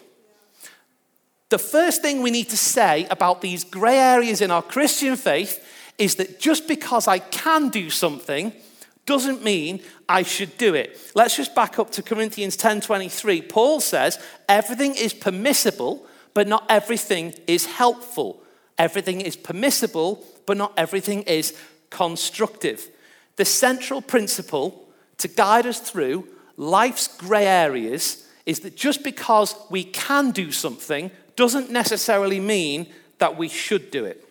The 1.49 1.59
first 1.59 2.01
thing 2.01 2.21
we 2.21 2.31
need 2.31 2.49
to 2.49 2.57
say 2.57 3.05
about 3.11 3.41
these 3.41 3.63
grey 3.63 3.97
areas 3.97 4.41
in 4.41 4.51
our 4.51 4.61
Christian 4.61 5.15
faith 5.15 5.67
is 6.01 6.15
that 6.15 6.39
just 6.39 6.67
because 6.67 7.07
I 7.07 7.19
can 7.19 7.69
do 7.69 7.91
something 7.91 8.53
doesn't 9.05 9.43
mean 9.43 9.81
I 10.09 10.23
should 10.23 10.57
do 10.57 10.73
it. 10.73 10.99
Let's 11.13 11.37
just 11.37 11.53
back 11.53 11.77
up 11.77 11.91
to 11.91 12.01
Corinthians 12.01 12.57
10:23. 12.57 13.39
Paul 13.43 13.79
says, 13.79 14.17
"Everything 14.49 14.95
is 14.95 15.13
permissible, 15.13 16.07
but 16.33 16.47
not 16.47 16.65
everything 16.69 17.35
is 17.45 17.67
helpful. 17.67 18.41
Everything 18.79 19.21
is 19.21 19.35
permissible, 19.35 20.25
but 20.47 20.57
not 20.57 20.73
everything 20.75 21.21
is 21.23 21.53
constructive." 21.91 22.89
The 23.35 23.45
central 23.45 24.01
principle 24.01 24.87
to 25.19 25.27
guide 25.27 25.67
us 25.67 25.79
through 25.79 26.27
life's 26.57 27.07
gray 27.07 27.45
areas 27.45 28.23
is 28.47 28.61
that 28.61 28.75
just 28.75 29.03
because 29.03 29.53
we 29.69 29.83
can 29.83 30.31
do 30.31 30.51
something 30.51 31.11
doesn't 31.35 31.69
necessarily 31.69 32.39
mean 32.39 32.87
that 33.19 33.37
we 33.37 33.47
should 33.47 33.91
do 33.91 34.03
it. 34.03 34.30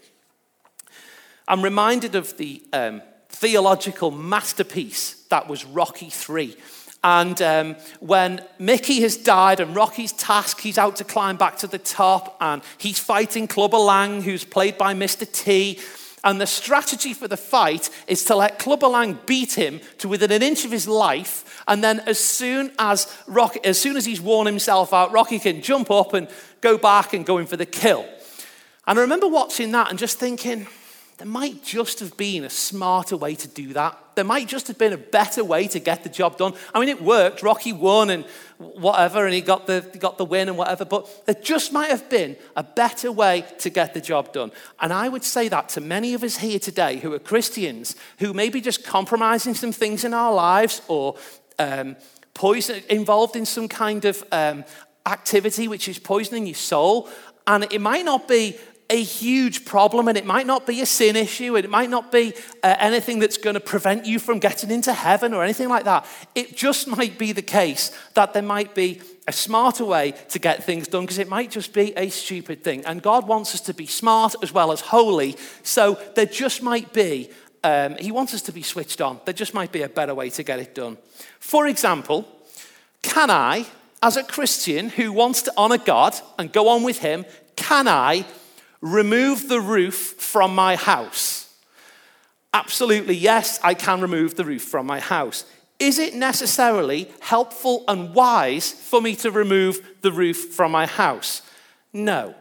I'm 1.50 1.62
reminded 1.62 2.14
of 2.14 2.36
the 2.36 2.62
um, 2.72 3.02
theological 3.28 4.12
masterpiece 4.12 5.14
that 5.30 5.48
was 5.48 5.64
Rocky 5.64 6.08
3. 6.08 6.56
And 7.02 7.42
um, 7.42 7.76
when 7.98 8.46
Mickey 8.60 9.00
has 9.00 9.16
died 9.16 9.58
and 9.58 9.74
Rocky's 9.74 10.12
task, 10.12 10.60
he's 10.60 10.78
out 10.78 10.94
to 10.96 11.04
climb 11.04 11.36
back 11.36 11.58
to 11.58 11.66
the 11.66 11.78
top 11.78 12.36
and 12.40 12.62
he's 12.78 13.00
fighting 13.00 13.48
Clubber 13.48 13.78
Lang, 13.78 14.22
who's 14.22 14.44
played 14.44 14.78
by 14.78 14.94
Mr. 14.94 15.30
T. 15.30 15.80
And 16.22 16.40
the 16.40 16.46
strategy 16.46 17.14
for 17.14 17.26
the 17.26 17.36
fight 17.36 17.90
is 18.06 18.24
to 18.26 18.36
let 18.36 18.60
Clubber 18.60 18.86
Lang 18.86 19.18
beat 19.26 19.54
him 19.54 19.80
to 19.98 20.06
within 20.06 20.30
an 20.30 20.44
inch 20.44 20.64
of 20.64 20.70
his 20.70 20.86
life. 20.86 21.64
And 21.66 21.82
then 21.82 21.98
as 22.06 22.20
soon 22.20 22.70
as, 22.78 23.12
Rocky, 23.26 23.58
as 23.64 23.76
soon 23.76 23.96
as 23.96 24.04
he's 24.04 24.20
worn 24.20 24.46
himself 24.46 24.92
out, 24.92 25.10
Rocky 25.10 25.40
can 25.40 25.62
jump 25.62 25.90
up 25.90 26.14
and 26.14 26.28
go 26.60 26.78
back 26.78 27.12
and 27.12 27.26
go 27.26 27.38
in 27.38 27.46
for 27.46 27.56
the 27.56 27.66
kill. 27.66 28.08
And 28.86 29.00
I 29.00 29.02
remember 29.02 29.26
watching 29.26 29.72
that 29.72 29.90
and 29.90 29.98
just 29.98 30.16
thinking, 30.20 30.68
there 31.20 31.28
might 31.28 31.62
just 31.62 32.00
have 32.00 32.16
been 32.16 32.44
a 32.44 32.50
smarter 32.50 33.14
way 33.14 33.34
to 33.34 33.46
do 33.46 33.74
that. 33.74 33.94
There 34.14 34.24
might 34.24 34.48
just 34.48 34.68
have 34.68 34.78
been 34.78 34.94
a 34.94 34.96
better 34.96 35.44
way 35.44 35.68
to 35.68 35.78
get 35.78 36.02
the 36.02 36.08
job 36.08 36.38
done. 36.38 36.54
I 36.74 36.80
mean, 36.80 36.88
it 36.88 37.02
worked. 37.02 37.42
Rocky 37.42 37.74
won 37.74 38.08
and 38.08 38.24
whatever, 38.56 39.26
and 39.26 39.34
he 39.34 39.42
got 39.42 39.66
the, 39.66 39.86
he 39.92 39.98
got 39.98 40.16
the 40.16 40.24
win 40.24 40.48
and 40.48 40.56
whatever, 40.56 40.86
but 40.86 41.26
there 41.26 41.34
just 41.34 41.74
might 41.74 41.90
have 41.90 42.08
been 42.08 42.38
a 42.56 42.62
better 42.62 43.12
way 43.12 43.44
to 43.58 43.68
get 43.68 43.92
the 43.92 44.00
job 44.00 44.32
done. 44.32 44.50
And 44.80 44.94
I 44.94 45.10
would 45.10 45.22
say 45.22 45.48
that 45.48 45.68
to 45.70 45.82
many 45.82 46.14
of 46.14 46.24
us 46.24 46.38
here 46.38 46.58
today 46.58 46.96
who 46.96 47.12
are 47.12 47.18
Christians, 47.18 47.96
who 48.20 48.32
may 48.32 48.48
be 48.48 48.62
just 48.62 48.82
compromising 48.82 49.52
some 49.52 49.72
things 49.72 50.04
in 50.04 50.14
our 50.14 50.32
lives 50.32 50.80
or 50.88 51.16
um, 51.58 51.96
poison, 52.32 52.82
involved 52.88 53.36
in 53.36 53.44
some 53.44 53.68
kind 53.68 54.06
of 54.06 54.24
um, 54.32 54.64
activity 55.04 55.68
which 55.68 55.86
is 55.86 55.98
poisoning 55.98 56.46
your 56.46 56.54
soul. 56.54 57.10
And 57.46 57.64
it 57.70 57.80
might 57.80 58.04
not 58.04 58.26
be 58.26 58.56
a 58.90 59.02
huge 59.02 59.64
problem, 59.64 60.08
and 60.08 60.18
it 60.18 60.26
might 60.26 60.46
not 60.46 60.66
be 60.66 60.80
a 60.80 60.86
sin 60.86 61.16
issue, 61.16 61.56
and 61.56 61.64
it 61.64 61.70
might 61.70 61.88
not 61.88 62.10
be 62.10 62.34
uh, 62.62 62.74
anything 62.78 63.20
that's 63.20 63.38
going 63.38 63.54
to 63.54 63.60
prevent 63.60 64.04
you 64.04 64.18
from 64.18 64.40
getting 64.40 64.70
into 64.70 64.92
heaven 64.92 65.32
or 65.32 65.42
anything 65.44 65.68
like 65.68 65.84
that. 65.84 66.04
It 66.34 66.56
just 66.56 66.88
might 66.88 67.16
be 67.16 67.32
the 67.32 67.42
case 67.42 67.96
that 68.14 68.34
there 68.34 68.42
might 68.42 68.74
be 68.74 69.00
a 69.28 69.32
smarter 69.32 69.84
way 69.84 70.12
to 70.30 70.38
get 70.40 70.64
things 70.64 70.88
done 70.88 71.04
because 71.04 71.18
it 71.18 71.28
might 71.28 71.52
just 71.52 71.72
be 71.72 71.96
a 71.96 72.08
stupid 72.10 72.64
thing. 72.64 72.84
And 72.84 73.00
God 73.00 73.28
wants 73.28 73.54
us 73.54 73.60
to 73.62 73.74
be 73.74 73.86
smart 73.86 74.34
as 74.42 74.52
well 74.52 74.72
as 74.72 74.80
holy, 74.80 75.36
so 75.62 75.96
there 76.16 76.26
just 76.26 76.60
might 76.60 76.92
be, 76.92 77.30
um, 77.62 77.96
He 77.96 78.10
wants 78.10 78.34
us 78.34 78.42
to 78.42 78.52
be 78.52 78.62
switched 78.62 79.00
on. 79.00 79.20
There 79.24 79.34
just 79.34 79.54
might 79.54 79.70
be 79.70 79.82
a 79.82 79.88
better 79.88 80.14
way 80.14 80.30
to 80.30 80.42
get 80.42 80.58
it 80.58 80.74
done. 80.74 80.98
For 81.38 81.68
example, 81.68 82.26
can 83.02 83.30
I, 83.30 83.66
as 84.02 84.16
a 84.16 84.24
Christian 84.24 84.88
who 84.88 85.12
wants 85.12 85.42
to 85.42 85.52
honor 85.56 85.78
God 85.78 86.14
and 86.38 86.52
go 86.52 86.68
on 86.68 86.82
with 86.82 86.98
Him, 86.98 87.24
can 87.54 87.86
I 87.86 88.26
remove 88.80 89.48
the 89.48 89.60
roof 89.60 89.94
from 89.94 90.54
my 90.54 90.76
house? 90.76 91.54
Absolutely, 92.52 93.14
yes, 93.14 93.60
I 93.62 93.74
can 93.74 94.00
remove 94.00 94.34
the 94.34 94.44
roof 94.44 94.62
from 94.62 94.86
my 94.86 95.00
house. 95.00 95.44
Is 95.78 95.98
it 95.98 96.14
necessarily 96.14 97.10
helpful 97.20 97.84
and 97.88 98.14
wise 98.14 98.70
for 98.70 99.00
me 99.00 99.16
to 99.16 99.30
remove 99.30 99.80
the 100.02 100.12
roof 100.12 100.52
from 100.52 100.72
my 100.72 100.86
house? 100.86 101.42
No. 101.92 102.34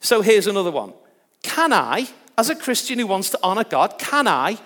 So 0.00 0.22
here's 0.22 0.46
another 0.46 0.70
one. 0.70 0.94
Can 1.42 1.72
I, 1.72 2.08
as 2.38 2.48
a 2.48 2.54
Christian 2.54 2.98
who 2.98 3.06
wants 3.06 3.30
to 3.30 3.38
honor 3.42 3.64
God, 3.64 3.98
can 3.98 4.26
I 4.26 4.58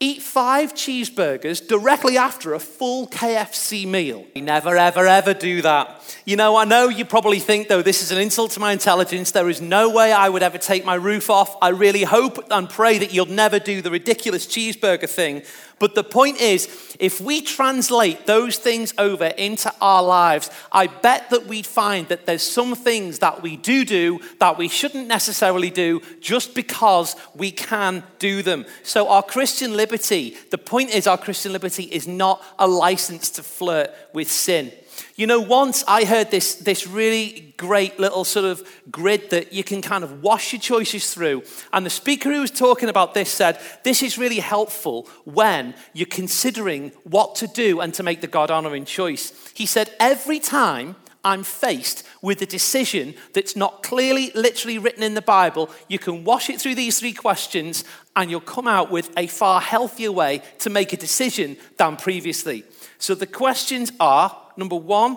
eat 0.00 0.22
five 0.22 0.74
cheeseburgers 0.74 1.66
directly 1.66 2.16
after 2.16 2.54
a 2.54 2.60
full 2.60 3.08
KFC 3.08 3.84
meal. 3.84 4.24
You 4.32 4.42
never, 4.42 4.76
ever, 4.76 5.08
ever 5.08 5.34
do 5.34 5.60
that. 5.62 6.16
You 6.24 6.36
know, 6.36 6.54
I 6.54 6.64
know 6.64 6.88
you 6.88 7.04
probably 7.04 7.40
think, 7.40 7.66
though, 7.66 7.82
this 7.82 8.00
is 8.00 8.12
an 8.12 8.18
insult 8.18 8.52
to 8.52 8.60
my 8.60 8.70
intelligence. 8.70 9.32
There 9.32 9.48
is 9.48 9.60
no 9.60 9.90
way 9.90 10.12
I 10.12 10.28
would 10.28 10.44
ever 10.44 10.56
take 10.56 10.84
my 10.84 10.94
roof 10.94 11.30
off. 11.30 11.56
I 11.60 11.70
really 11.70 12.04
hope 12.04 12.38
and 12.48 12.70
pray 12.70 12.98
that 12.98 13.12
you'll 13.12 13.26
never 13.26 13.58
do 13.58 13.82
the 13.82 13.90
ridiculous 13.90 14.46
cheeseburger 14.46 15.08
thing. 15.08 15.42
But 15.78 15.94
the 15.94 16.04
point 16.04 16.40
is, 16.40 16.96
if 16.98 17.20
we 17.20 17.40
translate 17.40 18.26
those 18.26 18.58
things 18.58 18.92
over 18.98 19.26
into 19.26 19.72
our 19.80 20.02
lives, 20.02 20.50
I 20.72 20.88
bet 20.88 21.30
that 21.30 21.46
we'd 21.46 21.66
find 21.66 22.08
that 22.08 22.26
there's 22.26 22.42
some 22.42 22.74
things 22.74 23.20
that 23.20 23.42
we 23.42 23.56
do 23.56 23.84
do 23.84 24.20
that 24.40 24.58
we 24.58 24.68
shouldn't 24.68 25.06
necessarily 25.06 25.70
do 25.70 26.00
just 26.20 26.54
because 26.54 27.14
we 27.34 27.50
can 27.52 28.02
do 28.18 28.42
them. 28.42 28.66
So, 28.82 29.08
our 29.08 29.22
Christian 29.22 29.76
liberty, 29.76 30.36
the 30.50 30.58
point 30.58 30.90
is, 30.90 31.06
our 31.06 31.18
Christian 31.18 31.52
liberty 31.52 31.84
is 31.84 32.08
not 32.08 32.42
a 32.58 32.66
license 32.66 33.30
to 33.30 33.42
flirt 33.42 33.90
with 34.12 34.30
sin. 34.30 34.72
You 35.18 35.26
know, 35.26 35.40
once 35.40 35.82
I 35.88 36.04
heard 36.04 36.30
this, 36.30 36.54
this 36.54 36.86
really 36.86 37.52
great 37.56 37.98
little 37.98 38.22
sort 38.22 38.44
of 38.44 38.62
grid 38.88 39.30
that 39.30 39.52
you 39.52 39.64
can 39.64 39.82
kind 39.82 40.04
of 40.04 40.22
wash 40.22 40.52
your 40.52 40.60
choices 40.60 41.12
through. 41.12 41.42
And 41.72 41.84
the 41.84 41.90
speaker 41.90 42.32
who 42.32 42.40
was 42.40 42.52
talking 42.52 42.88
about 42.88 43.14
this 43.14 43.28
said, 43.28 43.58
This 43.82 44.00
is 44.04 44.16
really 44.16 44.38
helpful 44.38 45.08
when 45.24 45.74
you're 45.92 46.06
considering 46.06 46.92
what 47.02 47.34
to 47.34 47.48
do 47.48 47.80
and 47.80 47.92
to 47.94 48.04
make 48.04 48.20
the 48.20 48.28
God 48.28 48.52
honoring 48.52 48.84
choice. 48.84 49.32
He 49.54 49.66
said, 49.66 49.90
Every 49.98 50.38
time 50.38 50.94
I'm 51.24 51.42
faced 51.42 52.04
with 52.22 52.40
a 52.42 52.46
decision 52.46 53.14
that's 53.32 53.56
not 53.56 53.82
clearly, 53.82 54.30
literally 54.36 54.78
written 54.78 55.02
in 55.02 55.14
the 55.14 55.20
Bible, 55.20 55.68
you 55.88 55.98
can 55.98 56.22
wash 56.22 56.48
it 56.48 56.60
through 56.60 56.76
these 56.76 57.00
three 57.00 57.12
questions 57.12 57.82
and 58.14 58.30
you'll 58.30 58.40
come 58.40 58.68
out 58.68 58.92
with 58.92 59.10
a 59.16 59.26
far 59.26 59.60
healthier 59.60 60.12
way 60.12 60.42
to 60.60 60.70
make 60.70 60.92
a 60.92 60.96
decision 60.96 61.56
than 61.76 61.96
previously. 61.96 62.62
So 62.98 63.16
the 63.16 63.26
questions 63.26 63.90
are 63.98 64.44
number 64.58 64.76
one, 64.76 65.16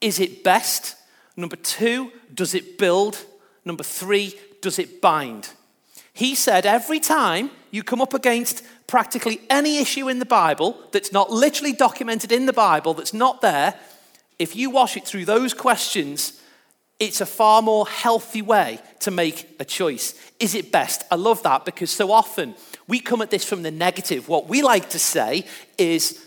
is 0.00 0.20
it 0.20 0.44
best? 0.44 0.96
Number 1.36 1.56
two, 1.56 2.12
does 2.34 2.54
it 2.54 2.76
build? 2.76 3.24
Number 3.64 3.82
three, 3.82 4.38
does 4.60 4.78
it 4.78 5.00
bind? 5.00 5.50
He 6.12 6.34
said 6.34 6.66
every 6.66 7.00
time 7.00 7.50
you 7.70 7.82
come 7.82 8.02
up 8.02 8.12
against 8.12 8.62
practically 8.86 9.40
any 9.48 9.78
issue 9.78 10.08
in 10.08 10.18
the 10.18 10.26
Bible 10.26 10.76
that's 10.92 11.12
not 11.12 11.30
literally 11.30 11.72
documented 11.72 12.32
in 12.32 12.46
the 12.46 12.52
Bible, 12.52 12.92
that's 12.92 13.14
not 13.14 13.40
there, 13.40 13.78
if 14.38 14.56
you 14.56 14.70
wash 14.70 14.96
it 14.96 15.06
through 15.06 15.24
those 15.24 15.54
questions, 15.54 16.40
it's 16.98 17.20
a 17.20 17.26
far 17.26 17.62
more 17.62 17.86
healthy 17.86 18.42
way 18.42 18.80
to 19.00 19.10
make 19.10 19.56
a 19.60 19.64
choice. 19.64 20.14
Is 20.38 20.54
it 20.54 20.72
best? 20.72 21.04
I 21.10 21.14
love 21.14 21.42
that 21.44 21.64
because 21.64 21.90
so 21.90 22.10
often 22.10 22.54
we 22.88 23.00
come 23.00 23.22
at 23.22 23.30
this 23.30 23.44
from 23.44 23.62
the 23.62 23.70
negative. 23.70 24.28
What 24.28 24.48
we 24.48 24.62
like 24.62 24.90
to 24.90 24.98
say 24.98 25.46
is, 25.78 26.22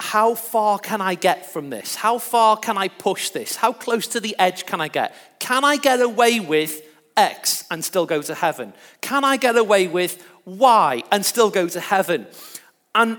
how 0.00 0.34
far 0.34 0.78
can 0.78 1.00
I 1.02 1.14
get 1.14 1.52
from 1.52 1.68
this? 1.68 1.94
How 1.94 2.18
far 2.18 2.56
can 2.56 2.78
I 2.78 2.88
push 2.88 3.30
this? 3.30 3.56
How 3.56 3.72
close 3.72 4.06
to 4.08 4.20
the 4.20 4.34
edge 4.38 4.64
can 4.64 4.80
I 4.80 4.88
get? 4.88 5.14
Can 5.38 5.62
I 5.62 5.76
get 5.76 6.00
away 6.00 6.40
with 6.40 6.82
X 7.16 7.64
and 7.70 7.84
still 7.84 8.06
go 8.06 8.22
to 8.22 8.34
heaven? 8.34 8.72
Can 9.02 9.24
I 9.24 9.36
get 9.36 9.56
away 9.56 9.88
with 9.88 10.26
Y 10.46 11.02
and 11.12 11.24
still 11.24 11.50
go 11.50 11.68
to 11.68 11.80
heaven? 11.80 12.26
And 12.94 13.18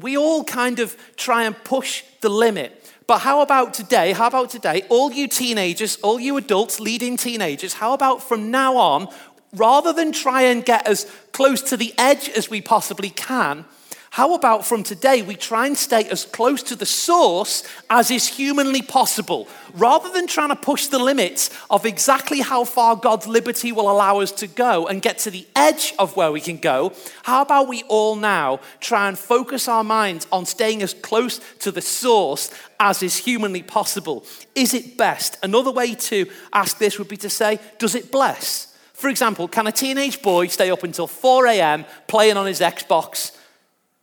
we 0.00 0.16
all 0.16 0.44
kind 0.44 0.80
of 0.80 0.96
try 1.16 1.44
and 1.44 1.54
push 1.62 2.02
the 2.22 2.30
limit. 2.30 2.90
But 3.06 3.18
how 3.18 3.42
about 3.42 3.74
today? 3.74 4.12
How 4.12 4.28
about 4.28 4.48
today? 4.48 4.82
All 4.88 5.12
you 5.12 5.28
teenagers, 5.28 5.96
all 5.96 6.18
you 6.18 6.38
adults, 6.38 6.80
leading 6.80 7.18
teenagers, 7.18 7.74
how 7.74 7.92
about 7.92 8.22
from 8.22 8.50
now 8.50 8.76
on, 8.76 9.08
rather 9.52 9.92
than 9.92 10.10
try 10.10 10.42
and 10.42 10.64
get 10.64 10.86
as 10.86 11.04
close 11.32 11.60
to 11.62 11.76
the 11.76 11.92
edge 11.98 12.30
as 12.30 12.48
we 12.48 12.62
possibly 12.62 13.10
can, 13.10 13.66
how 14.14 14.32
about 14.34 14.64
from 14.64 14.84
today 14.84 15.22
we 15.22 15.34
try 15.34 15.66
and 15.66 15.76
stay 15.76 16.04
as 16.04 16.24
close 16.24 16.62
to 16.62 16.76
the 16.76 16.86
source 16.86 17.64
as 17.90 18.12
is 18.12 18.28
humanly 18.28 18.80
possible, 18.80 19.48
rather 19.74 20.08
than 20.08 20.28
trying 20.28 20.50
to 20.50 20.54
push 20.54 20.86
the 20.86 21.00
limits 21.00 21.50
of 21.68 21.84
exactly 21.84 22.38
how 22.38 22.62
far 22.62 22.94
God's 22.94 23.26
liberty 23.26 23.72
will 23.72 23.90
allow 23.90 24.20
us 24.20 24.30
to 24.30 24.46
go 24.46 24.86
and 24.86 25.02
get 25.02 25.18
to 25.18 25.32
the 25.32 25.44
edge 25.56 25.94
of 25.98 26.14
where 26.14 26.30
we 26.30 26.40
can 26.40 26.58
go? 26.58 26.92
How 27.24 27.42
about 27.42 27.66
we 27.66 27.82
all 27.88 28.14
now 28.14 28.60
try 28.78 29.08
and 29.08 29.18
focus 29.18 29.66
our 29.66 29.82
minds 29.82 30.28
on 30.30 30.46
staying 30.46 30.84
as 30.84 30.94
close 30.94 31.40
to 31.58 31.72
the 31.72 31.82
source 31.82 32.52
as 32.78 33.02
is 33.02 33.16
humanly 33.16 33.64
possible? 33.64 34.24
Is 34.54 34.74
it 34.74 34.96
best? 34.96 35.38
Another 35.42 35.72
way 35.72 35.92
to 35.92 36.30
ask 36.52 36.78
this 36.78 37.00
would 37.00 37.08
be 37.08 37.16
to 37.16 37.28
say, 37.28 37.58
does 37.80 37.96
it 37.96 38.12
bless? 38.12 38.76
For 38.92 39.08
example, 39.08 39.48
can 39.48 39.66
a 39.66 39.72
teenage 39.72 40.22
boy 40.22 40.46
stay 40.46 40.70
up 40.70 40.84
until 40.84 41.08
4 41.08 41.48
a.m. 41.48 41.84
playing 42.06 42.36
on 42.36 42.46
his 42.46 42.60
Xbox? 42.60 43.36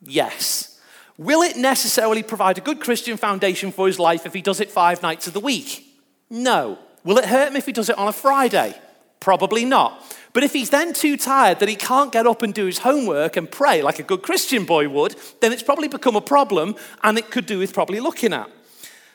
Yes. 0.02 0.80
Will 1.18 1.42
it 1.42 1.58
necessarily 1.58 2.24
provide 2.24 2.58
a 2.58 2.62
good 2.62 2.80
Christian 2.80 3.18
foundation 3.18 3.72
for 3.72 3.88
his 3.88 4.00
life 4.00 4.26
if 4.26 4.34
he 4.34 4.42
does 4.42 4.60
it 4.60 4.72
five 4.72 5.02
nights 5.02 5.28
of 5.28 5.34
the 5.34 5.40
week? 5.40 5.86
No. 6.30 6.80
Will 7.04 7.18
it 7.18 7.26
hurt 7.26 7.50
him 7.50 7.56
if 7.56 7.66
he 7.66 7.72
does 7.72 7.90
it 7.90 7.98
on 7.98 8.08
a 8.08 8.14
Friday? 8.14 8.76
Probably 9.20 9.66
not. 9.66 10.04
But 10.34 10.44
if 10.44 10.54
he's 10.54 10.70
then 10.70 10.94
too 10.94 11.18
tired 11.18 11.60
that 11.60 11.70
he 11.70 11.76
can't 11.76 12.12
get 12.12 12.26
up 12.26 12.42
and 12.42 12.54
do 12.54 12.66
his 12.66 12.80
homework 12.80 13.38
and 13.38 13.52
pray 13.52 13.82
like 13.82 14.00
a 14.00 14.04
good 14.04 14.24
Christian 14.24 14.66
boy 14.66 14.88
would, 14.90 15.16
then 15.42 15.52
it's 15.52 15.64
probably 15.64 15.88
become 15.88 16.16
a 16.16 16.22
problem 16.22 16.76
and 17.04 17.18
it 17.18 17.30
could 17.30 17.46
do 17.46 17.60
with 17.60 17.74
probably 17.74 18.00
looking 18.00 18.34
at. 18.34 18.50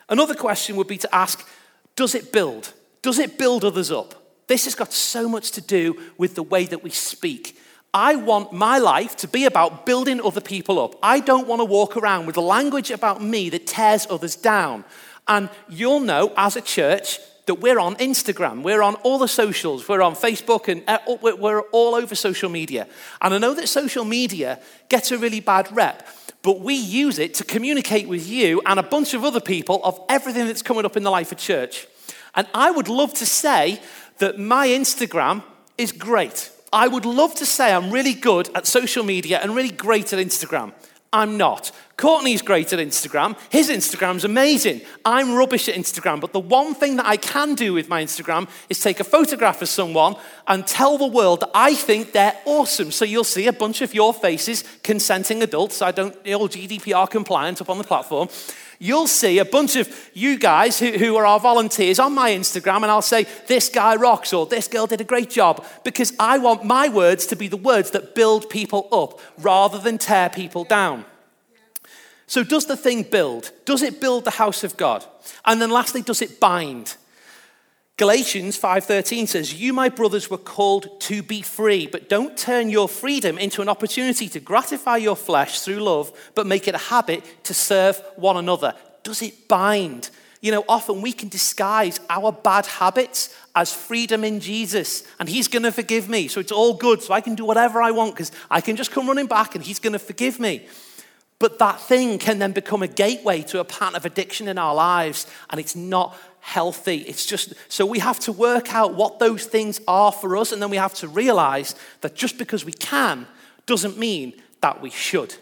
Another 0.09 0.35
question 0.35 0.77
would 0.77 0.87
be 0.87 0.99
to 0.99 1.15
ask 1.15 1.47
Does 1.97 2.15
it 2.15 2.33
build? 2.33 2.73
Does 3.03 3.19
it 3.19 3.39
build 3.39 3.65
others 3.65 3.91
up? 3.91 4.15
This 4.47 4.65
has 4.65 4.75
got 4.75 4.93
so 4.93 5.29
much 5.29 5.53
to 5.53 5.61
do 5.61 6.01
with 6.19 6.35
the 6.35 6.43
way 6.43 6.67
that 6.67 6.85
we 6.85 6.91
speak. 6.91 7.59
I 7.95 8.17
want 8.17 8.53
my 8.53 8.79
life 8.79 9.17
to 9.17 9.29
be 9.29 9.45
about 9.45 9.87
building 9.87 10.21
other 10.21 10.41
people 10.41 10.79
up. 10.79 10.97
I 11.03 11.21
don't 11.21 11.47
want 11.47 11.61
to 11.61 11.65
walk 11.65 11.97
around 11.97 12.27
with 12.27 12.37
language 12.37 12.91
about 12.91 13.23
me 13.23 13.49
that 13.51 13.67
tears 13.67 14.07
others 14.11 14.37
down. 14.37 14.85
And 15.29 15.49
you'll 15.69 16.01
know 16.01 16.33
as 16.37 16.57
a 16.57 16.61
church, 16.61 17.19
that 17.47 17.61
we're 17.61 17.79
on 17.79 17.95
Instagram, 17.97 18.63
we're 18.63 18.83
on 18.83 18.97
all 18.97 19.19
the 19.19 19.29
socials, 19.29 19.89
we're 19.89 20.03
on 20.03 20.15
Facebook, 20.15 20.67
and 20.69 20.83
uh, 20.89 20.99
we're 21.23 21.61
all 21.71 21.95
over 21.95 22.15
social 22.15 22.51
media. 22.51 22.89
And 23.23 23.33
I 23.33 23.39
know 23.39 23.55
that 23.55 23.69
social 23.69 24.05
media 24.05 24.61
gets 24.89 25.13
a 25.13 25.19
really 25.19 25.39
bad 25.39 25.75
rep, 25.75 26.07
but 26.43 26.61
we 26.61 26.75
use 26.75 27.21
it 27.21 27.35
to 27.35 27.45
communicate 27.45 28.09
with 28.09 28.27
you 28.29 28.61
and 28.67 28.81
a 28.81 28.83
bunch 28.83 29.15
of 29.15 29.25
other 29.25 29.41
people 29.41 29.81
of 29.85 30.01
everything 30.09 30.47
that's 30.47 30.63
coming 30.63 30.85
up 30.85 30.97
in 30.97 31.05
the 31.05 31.11
life 31.11 31.31
of 31.31 31.39
church. 31.39 31.87
And 32.35 32.49
I 32.53 32.73
would 32.73 32.89
love 32.89 33.15
to 33.15 33.27
say 33.27 33.81
that 34.19 34.39
my 34.39 34.69
Instagram 34.69 35.45
is 35.79 35.93
great. 35.93 36.51
I 36.73 36.89
would 36.89 37.07
love 37.07 37.35
to 37.37 37.47
say 37.47 37.73
I'm 37.73 37.91
really 37.91 38.15
good 38.15 38.51
at 38.55 38.67
social 38.67 39.05
media 39.05 39.41
and 39.43 39.55
really 39.55 39.71
great 39.71 40.13
at 40.13 40.19
Instagram. 40.19 40.73
I'm 41.13 41.37
not. 41.37 41.71
Courtney's 41.97 42.43
great 42.43 42.73
at 42.75 42.79
Instagram. 42.79 43.39
His 43.51 43.71
Instagram's 43.71 44.25
amazing. 44.25 44.83
I'm 45.05 45.35
rubbish 45.35 45.67
at 45.69 45.75
Instagram. 45.75 46.21
But 46.21 46.35
the 46.35 46.41
one 46.41 46.75
thing 46.75 46.97
that 46.97 47.07
I 47.07 47.17
can 47.17 47.55
do 47.55 47.73
with 47.73 47.89
my 47.89 48.05
Instagram 48.05 48.49
is 48.69 48.81
take 48.81 49.01
a 49.01 49.05
photograph 49.05 49.63
of 49.63 49.69
someone 49.69 50.17
and 50.47 50.67
tell 50.67 50.99
the 50.99 51.07
world 51.07 51.41
that 51.41 51.51
I 51.55 51.75
think 51.75 52.13
they're 52.13 52.37
awesome. 52.45 52.91
So 52.91 53.07
you'll 53.07 53.25
see 53.25 53.47
a 53.47 53.53
bunch 53.53 53.81
of 53.81 53.95
your 53.95 54.13
faces, 54.13 54.63
consenting 54.83 55.43
adults. 55.43 55.81
I 55.81 55.91
don't, 55.91 56.15
all 56.35 56.49
GDPR 56.49 57.09
compliant 57.09 57.63
up 57.63 57.71
on 57.71 57.79
the 57.79 57.85
platform. 57.85 58.29
You'll 58.79 59.07
see 59.07 59.39
a 59.39 59.45
bunch 59.45 59.77
of 59.77 60.11
you 60.13 60.39
guys 60.39 60.79
who, 60.79 60.93
who 60.93 61.17
are 61.17 61.27
our 61.27 61.41
volunteers 61.41 61.99
on 61.99 62.15
my 62.15 62.31
Instagram, 62.31 62.77
and 62.77 62.87
I'll 62.87 63.03
say, 63.03 63.27
This 63.47 63.69
guy 63.69 63.97
rocks, 63.97 64.33
or 64.33 64.47
This 64.47 64.69
girl 64.69 64.87
did 64.87 65.01
a 65.01 65.05
great 65.05 65.31
job, 65.31 65.65
because 65.85 66.13
I 66.19 66.39
want 66.39 66.65
my 66.65 66.89
words 66.89 67.27
to 67.29 67.37
be 67.37 67.49
the 67.49 67.57
words 67.57 67.91
that 67.93 68.15
build 68.15 68.51
people 68.51 68.89
up 68.93 69.21
rather 69.39 69.79
than 69.79 69.99
tear 69.99 70.29
people 70.29 70.65
down. 70.65 71.05
So, 72.27 72.43
does 72.43 72.67
the 72.67 72.77
thing 72.77 73.05
build? 73.05 73.53
Does 73.65 73.83
it 73.83 74.01
build 74.01 74.25
the 74.25 74.33
house 74.33 74.65
of 74.65 74.77
God? 74.77 75.05
And 75.45 75.63
then, 75.63 75.71
lastly, 75.71 76.03
does 76.03 76.23
it 76.23 76.41
bind? 76.41 76.97
Galatians 77.99 78.59
5:13 78.59 79.27
says, 79.27 79.55
"You 79.55 79.73
my 79.73 79.89
brothers 79.89 80.29
were 80.29 80.37
called 80.37 81.01
to 81.01 81.23
be 81.23 81.41
free, 81.41 81.87
but 81.87 82.11
don't 82.11 82.37
turn 82.37 82.69
your 82.69 82.91
freedom 82.91 83.39
into 83.39 83.63
an 83.63 83.71
opportunity 83.71 84.29
to 84.29 84.39
gratify 84.39 84.99
your 84.99 85.17
flesh 85.17 85.61
through 85.61 85.79
love, 85.79 86.13
but 86.35 86.47
make 86.47 86.69
it 86.69 86.75
a 86.75 86.79
habit 86.93 87.25
to 87.45 87.55
serve 87.55 88.03
one 88.17 88.37
another." 88.37 88.75
Does 89.03 89.23
it 89.23 89.49
bind? 89.49 90.11
You 90.43 90.53
know, 90.53 90.65
often 90.69 91.01
we 91.01 91.13
can 91.13 91.31
disguise 91.31 91.99
our 92.11 92.33
bad 92.33 92.67
habits 92.67 93.31
as 93.55 93.73
freedom 93.73 94.25
in 94.25 94.41
Jesus, 94.41 95.05
and 95.19 95.27
He's 95.27 95.49
going 95.49 95.63
to 95.63 95.73
forgive 95.73 96.07
me. 96.07 96.29
So 96.29 96.39
it's 96.39 96.53
all 96.53 96.75
good. 96.75 97.03
So 97.03 97.15
I 97.15 97.23
can 97.23 97.35
do 97.35 97.47
whatever 97.47 97.81
I 97.81 97.93
want 97.93 98.15
because 98.15 98.31
I 98.51 98.61
can 98.61 98.77
just 98.77 98.91
come 98.91 99.07
running 99.09 99.27
back 99.27 99.55
and 99.55 99.65
He's 99.65 99.79
going 99.79 99.95
to 99.95 99.99
forgive 99.99 100.39
me. 100.39 100.67
But 101.39 101.59
that 101.59 101.81
thing 101.81 102.19
can 102.19 102.39
then 102.39 102.53
become 102.53 102.83
a 102.83 102.89
gateway 102.89 103.43
to 103.43 103.61
a 103.61 103.65
pattern 103.65 103.97
of 103.97 104.05
addiction 104.05 104.49
in 104.49 104.59
our 104.59 104.75
lives, 104.75 105.27
and 105.51 105.59
it's 105.61 105.77
not 105.77 106.17
healthy. 106.47 106.99
It's 106.99 107.27
just 107.27 107.55
so 107.69 107.85
we 107.85 107.99
have 107.99 108.21
to 108.21 108.31
work 108.31 108.73
out 108.73 108.95
what 108.95 109.19
those 109.19 109.45
things 109.47 109.81
are 109.89 110.13
for 110.13 110.37
us, 110.37 110.53
and 110.53 110.63
then 110.63 110.71
we 110.71 110.77
have 110.77 110.95
to 110.95 111.09
realize 111.09 111.75
that 112.03 112.15
just 112.15 112.39
because 112.39 112.65
we 112.65 112.73
can 112.73 113.27
doesn't 113.67 113.99
mean 113.99 114.33
that 114.61 114.81
we 114.81 114.91
should. 114.91 115.35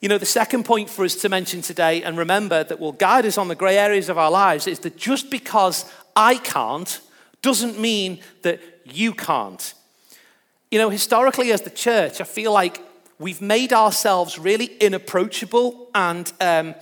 You 0.00 0.08
know, 0.08 0.18
the 0.18 0.26
second 0.26 0.64
point 0.64 0.88
for 0.88 1.04
us 1.04 1.16
to 1.16 1.28
mention 1.28 1.62
today, 1.62 2.04
and 2.04 2.16
remember 2.16 2.62
that 2.62 2.78
will 2.78 2.92
guide 2.92 3.26
us 3.26 3.38
on 3.38 3.48
the 3.48 3.56
grey 3.56 3.76
areas 3.76 4.08
of 4.08 4.18
our 4.18 4.30
lives, 4.30 4.68
is 4.68 4.78
that 4.78 4.96
just 4.96 5.30
because 5.30 5.84
I 6.14 6.36
can't 6.36 7.00
doesn't 7.42 7.80
mean 7.80 8.20
that 8.42 8.60
you 8.84 9.12
can't. 9.12 9.74
You 10.70 10.78
know, 10.78 10.90
historically, 10.90 11.50
as 11.50 11.62
the 11.62 11.70
church, 11.70 12.20
I 12.20 12.24
feel 12.24 12.52
like 12.52 12.80
we've 13.18 13.42
made 13.42 13.72
ourselves 13.72 14.38
really 14.38 14.66
inapproachable 14.80 15.88
and 15.92 16.32
um, 16.40 16.76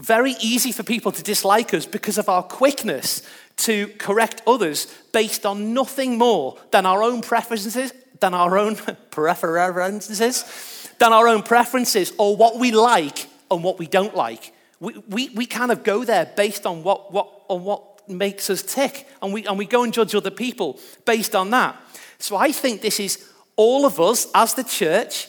very 0.00 0.34
easy 0.40 0.72
for 0.72 0.82
people 0.82 1.12
to 1.12 1.22
dislike 1.22 1.74
us 1.74 1.86
because 1.86 2.18
of 2.18 2.28
our 2.28 2.42
quickness 2.42 3.22
to 3.56 3.88
correct 3.98 4.42
others 4.46 4.86
based 5.12 5.44
on 5.44 5.74
nothing 5.74 6.16
more 6.16 6.58
than 6.70 6.86
our 6.86 7.02
own 7.02 7.20
preferences, 7.20 7.92
than 8.20 8.34
our 8.34 8.56
own 8.58 8.76
preferences, 9.10 10.88
than 10.98 11.12
our 11.12 11.28
own 11.28 11.42
preferences, 11.42 12.12
or 12.18 12.36
what 12.36 12.58
we 12.58 12.72
like 12.72 13.28
and 13.50 13.62
what 13.62 13.78
we 13.78 13.86
don't 13.86 14.14
like. 14.14 14.52
We, 14.80 14.96
we, 15.08 15.28
we 15.30 15.46
kind 15.46 15.70
of 15.70 15.82
go 15.82 16.04
there 16.04 16.32
based 16.36 16.66
on 16.66 16.82
what, 16.82 17.12
what, 17.12 17.28
on 17.48 17.64
what 17.64 18.08
makes 18.08 18.48
us 18.48 18.62
tick, 18.62 19.06
and 19.22 19.32
we, 19.32 19.46
and 19.46 19.58
we 19.58 19.66
go 19.66 19.84
and 19.84 19.92
judge 19.92 20.14
other 20.14 20.30
people 20.30 20.80
based 21.04 21.34
on 21.34 21.50
that. 21.50 21.76
So 22.18 22.36
I 22.36 22.52
think 22.52 22.80
this 22.80 22.98
is 22.98 23.30
all 23.56 23.84
of 23.84 24.00
us 24.00 24.26
as 24.34 24.54
the 24.54 24.64
church 24.64 25.28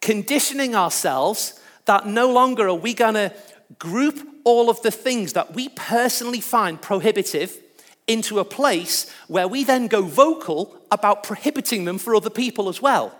conditioning 0.00 0.76
ourselves 0.76 1.60
that 1.86 2.06
no 2.06 2.32
longer 2.32 2.68
are 2.68 2.74
we 2.74 2.94
going 2.94 3.14
to 3.14 3.32
group 3.78 4.26
all 4.44 4.70
of 4.70 4.80
the 4.82 4.90
things 4.90 5.32
that 5.32 5.54
we 5.54 5.68
personally 5.70 6.40
find 6.40 6.80
prohibitive 6.80 7.58
into 8.06 8.38
a 8.38 8.44
place 8.44 9.10
where 9.26 9.48
we 9.48 9.64
then 9.64 9.88
go 9.88 10.02
vocal 10.02 10.76
about 10.90 11.24
prohibiting 11.24 11.84
them 11.84 11.98
for 11.98 12.14
other 12.14 12.30
people 12.30 12.68
as 12.68 12.80
well. 12.80 13.16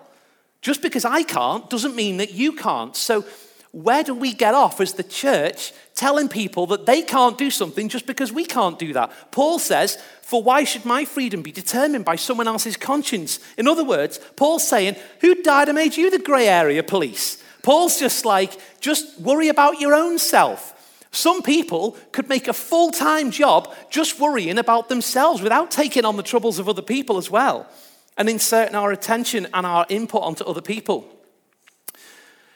Just 0.63 0.83
because 0.83 1.05
I 1.05 1.23
can't 1.23 1.69
doesn't 1.69 1.97
mean 1.97 2.19
that 2.19 2.33
you 2.33 2.53
can't. 2.53 2.95
So, 2.97 3.25
where 3.73 4.03
do 4.03 4.15
we 4.15 4.33
get 4.33 4.55
off 4.55 4.81
as 4.81 4.95
the 4.95 5.03
church 5.03 5.73
telling 5.95 6.29
people 6.29 6.67
that 6.69 6.87
they 6.87 7.03
can't 7.03 7.37
do 7.37 7.51
something 7.51 7.91
just 7.91 8.07
because 8.07 8.33
we 8.33 8.47
can't 8.47 8.79
do 8.79 8.95
that? 8.95 9.13
Paul 9.33 9.59
says, 9.59 9.99
For 10.23 10.43
why 10.43 10.65
should 10.65 10.87
my 10.87 11.05
freedom 11.05 11.43
be 11.43 11.53
determined 11.53 12.05
by 12.05 12.17
someone 12.17 12.49
else's 12.49 12.77
conscience? 12.77 13.39
In 13.59 13.69
other 13.69 13.85
words, 13.85 14.19
Paul's 14.37 14.67
saying, 14.67 14.97
Who 15.21 15.43
died 15.43 15.69
and 15.69 15.77
made 15.77 15.97
you 15.97 16.11
the 16.11 16.19
grey 16.19 16.49
area 16.49 16.83
police? 16.83 17.43
Paul's 17.67 17.99
just 17.99 18.25
like, 18.25 18.57
just 18.81 19.21
worry 19.21 19.49
about 19.49 19.81
your 19.81 19.93
own 19.93 20.21
self. 20.21 21.03
Some 21.11 21.43
people 21.43 21.97
could 22.13 22.29
make 22.29 22.47
a 22.47 22.53
full 22.53 22.93
time 22.93 23.33
job 23.33 23.75
just 23.91 24.21
worrying 24.21 24.57
about 24.57 24.89
themselves 24.89 25.43
without 25.43 25.73
taking 25.73 26.05
on 26.05 26.17
the 26.17 26.23
troubles 26.23 26.61
of 26.61 26.69
other 26.69 26.81
people 26.81 27.17
as 27.17 27.29
well 27.29 27.69
and 28.17 28.29
inserting 28.29 28.77
our 28.77 28.93
attention 28.93 29.49
and 29.53 29.67
our 29.67 29.85
input 29.89 30.23
onto 30.23 30.45
other 30.45 30.61
people. 30.61 31.13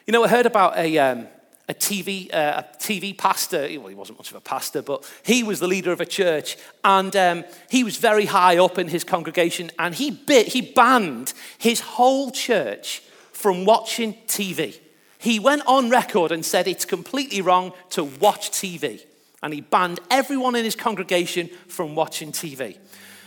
You 0.06 0.12
know, 0.12 0.22
I 0.22 0.28
heard 0.28 0.46
about 0.46 0.78
a, 0.78 0.96
um, 0.98 1.26
a, 1.68 1.74
TV, 1.74 2.32
uh, 2.32 2.62
a 2.62 2.76
TV 2.78 3.18
pastor. 3.18 3.62
Well, 3.80 3.88
he 3.88 3.96
wasn't 3.96 4.16
much 4.16 4.30
of 4.30 4.36
a 4.36 4.40
pastor, 4.40 4.80
but 4.80 5.04
he 5.24 5.42
was 5.42 5.58
the 5.58 5.66
leader 5.66 5.90
of 5.90 6.00
a 6.00 6.06
church. 6.06 6.56
And 6.84 7.16
um, 7.16 7.44
he 7.68 7.82
was 7.82 7.96
very 7.96 8.26
high 8.26 8.58
up 8.58 8.78
in 8.78 8.86
his 8.86 9.02
congregation. 9.02 9.72
And 9.76 9.92
he, 9.92 10.12
bit, 10.12 10.46
he 10.46 10.60
banned 10.60 11.34
his 11.58 11.80
whole 11.80 12.30
church 12.30 13.02
from 13.32 13.64
watching 13.64 14.14
TV. 14.28 14.78
He 15.20 15.38
went 15.38 15.62
on 15.66 15.90
record 15.90 16.32
and 16.32 16.44
said 16.44 16.66
it's 16.66 16.86
completely 16.86 17.42
wrong 17.42 17.74
to 17.90 18.04
watch 18.04 18.50
TV. 18.50 19.04
And 19.42 19.52
he 19.52 19.60
banned 19.60 20.00
everyone 20.10 20.56
in 20.56 20.64
his 20.64 20.74
congregation 20.74 21.50
from 21.68 21.94
watching 21.94 22.32
TV. 22.32 22.78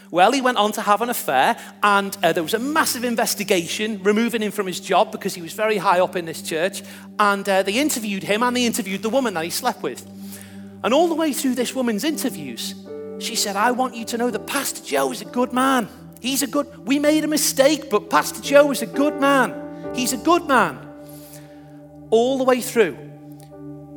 Well, 0.10 0.32
he 0.32 0.42
went 0.42 0.58
on 0.58 0.72
to 0.74 0.82
have 0.82 1.02
an 1.02 1.10
affair, 1.10 1.56
and 1.82 2.16
uh, 2.24 2.34
there 2.34 2.44
was 2.44 2.54
a 2.54 2.60
massive 2.60 3.04
investigation 3.04 4.02
removing 4.04 4.42
him 4.42 4.52
from 4.52 4.68
his 4.68 4.80
job 4.80 5.12
because 5.12 5.36
he 5.36 5.42
was 5.42 5.54
very 5.54 5.78
high 5.78 6.00
up 6.00 6.16
in 6.16 6.26
this 6.26 6.42
church. 6.42 6.82
And 7.20 7.48
uh, 7.48 7.62
they 7.62 7.74
interviewed 7.74 8.24
him 8.24 8.42
and 8.42 8.58
they 8.58 8.66
interviewed 8.66 9.04
the 9.04 9.10
woman 9.10 9.36
that 9.36 9.44
he 9.44 9.52
slept 9.52 9.84
with. 9.84 10.04
And 10.84 10.96
all 10.96 11.08
the 11.08 11.16
way 11.16 11.32
through 11.32 11.56
this 11.56 11.76
woman's 11.76 12.04
interviews, 12.04 12.74
she 13.20 13.36
said, 13.36 13.56
I 13.56 13.72
want 13.72 13.96
you 13.96 14.06
to 14.06 14.18
know 14.18 14.32
that 14.32 14.48
Pastor 14.48 14.84
Joe 14.84 15.12
is 15.12 15.22
a 15.22 15.26
good 15.26 15.54
man. 15.54 15.88
He's 16.22 16.42
a 16.42 16.48
good, 16.48 16.88
we 16.88 16.98
made 16.98 17.24
a 17.24 17.28
mistake, 17.28 17.92
but 17.92 18.10
Pastor 18.10 18.42
Joe 18.42 18.72
is 18.72 18.82
a 18.82 18.88
good 18.88 19.20
man. 19.20 19.94
He's 19.96 20.14
a 20.14 20.18
good 20.18 20.48
man 20.48 20.93
all 22.14 22.38
the 22.38 22.44
way 22.44 22.62
through. 22.62 22.96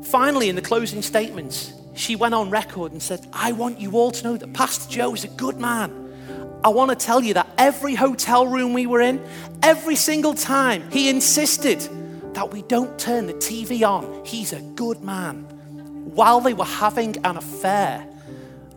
Finally, 0.04 0.48
in 0.48 0.56
the 0.56 0.62
closing 0.62 1.02
statements, 1.02 1.74
she 1.94 2.16
went 2.16 2.32
on 2.32 2.48
record 2.48 2.92
and 2.92 3.02
said, 3.02 3.26
I 3.30 3.52
want 3.52 3.78
you 3.78 3.92
all 3.92 4.10
to 4.10 4.24
know 4.24 4.38
that 4.38 4.54
Pastor 4.54 4.90
Joe 4.90 5.12
is 5.12 5.24
a 5.24 5.28
good 5.28 5.58
man. 5.58 6.14
I 6.64 6.70
want 6.70 6.88
to 6.90 6.96
tell 6.96 7.22
you 7.22 7.34
that 7.34 7.46
every 7.58 7.94
hotel 7.94 8.46
room 8.46 8.72
we 8.72 8.86
were 8.86 9.02
in, 9.02 9.22
every 9.62 9.96
single 9.96 10.32
time, 10.32 10.90
he 10.90 11.10
insisted 11.10 11.80
that 12.32 12.50
we 12.50 12.62
don't 12.62 12.98
turn 12.98 13.26
the 13.26 13.34
TV 13.34 13.86
on. 13.86 14.24
He's 14.24 14.54
a 14.54 14.62
good 14.62 15.02
man. 15.02 15.42
While 16.14 16.40
they 16.40 16.54
were 16.54 16.64
having 16.64 17.18
an 17.22 17.36
affair. 17.36 18.06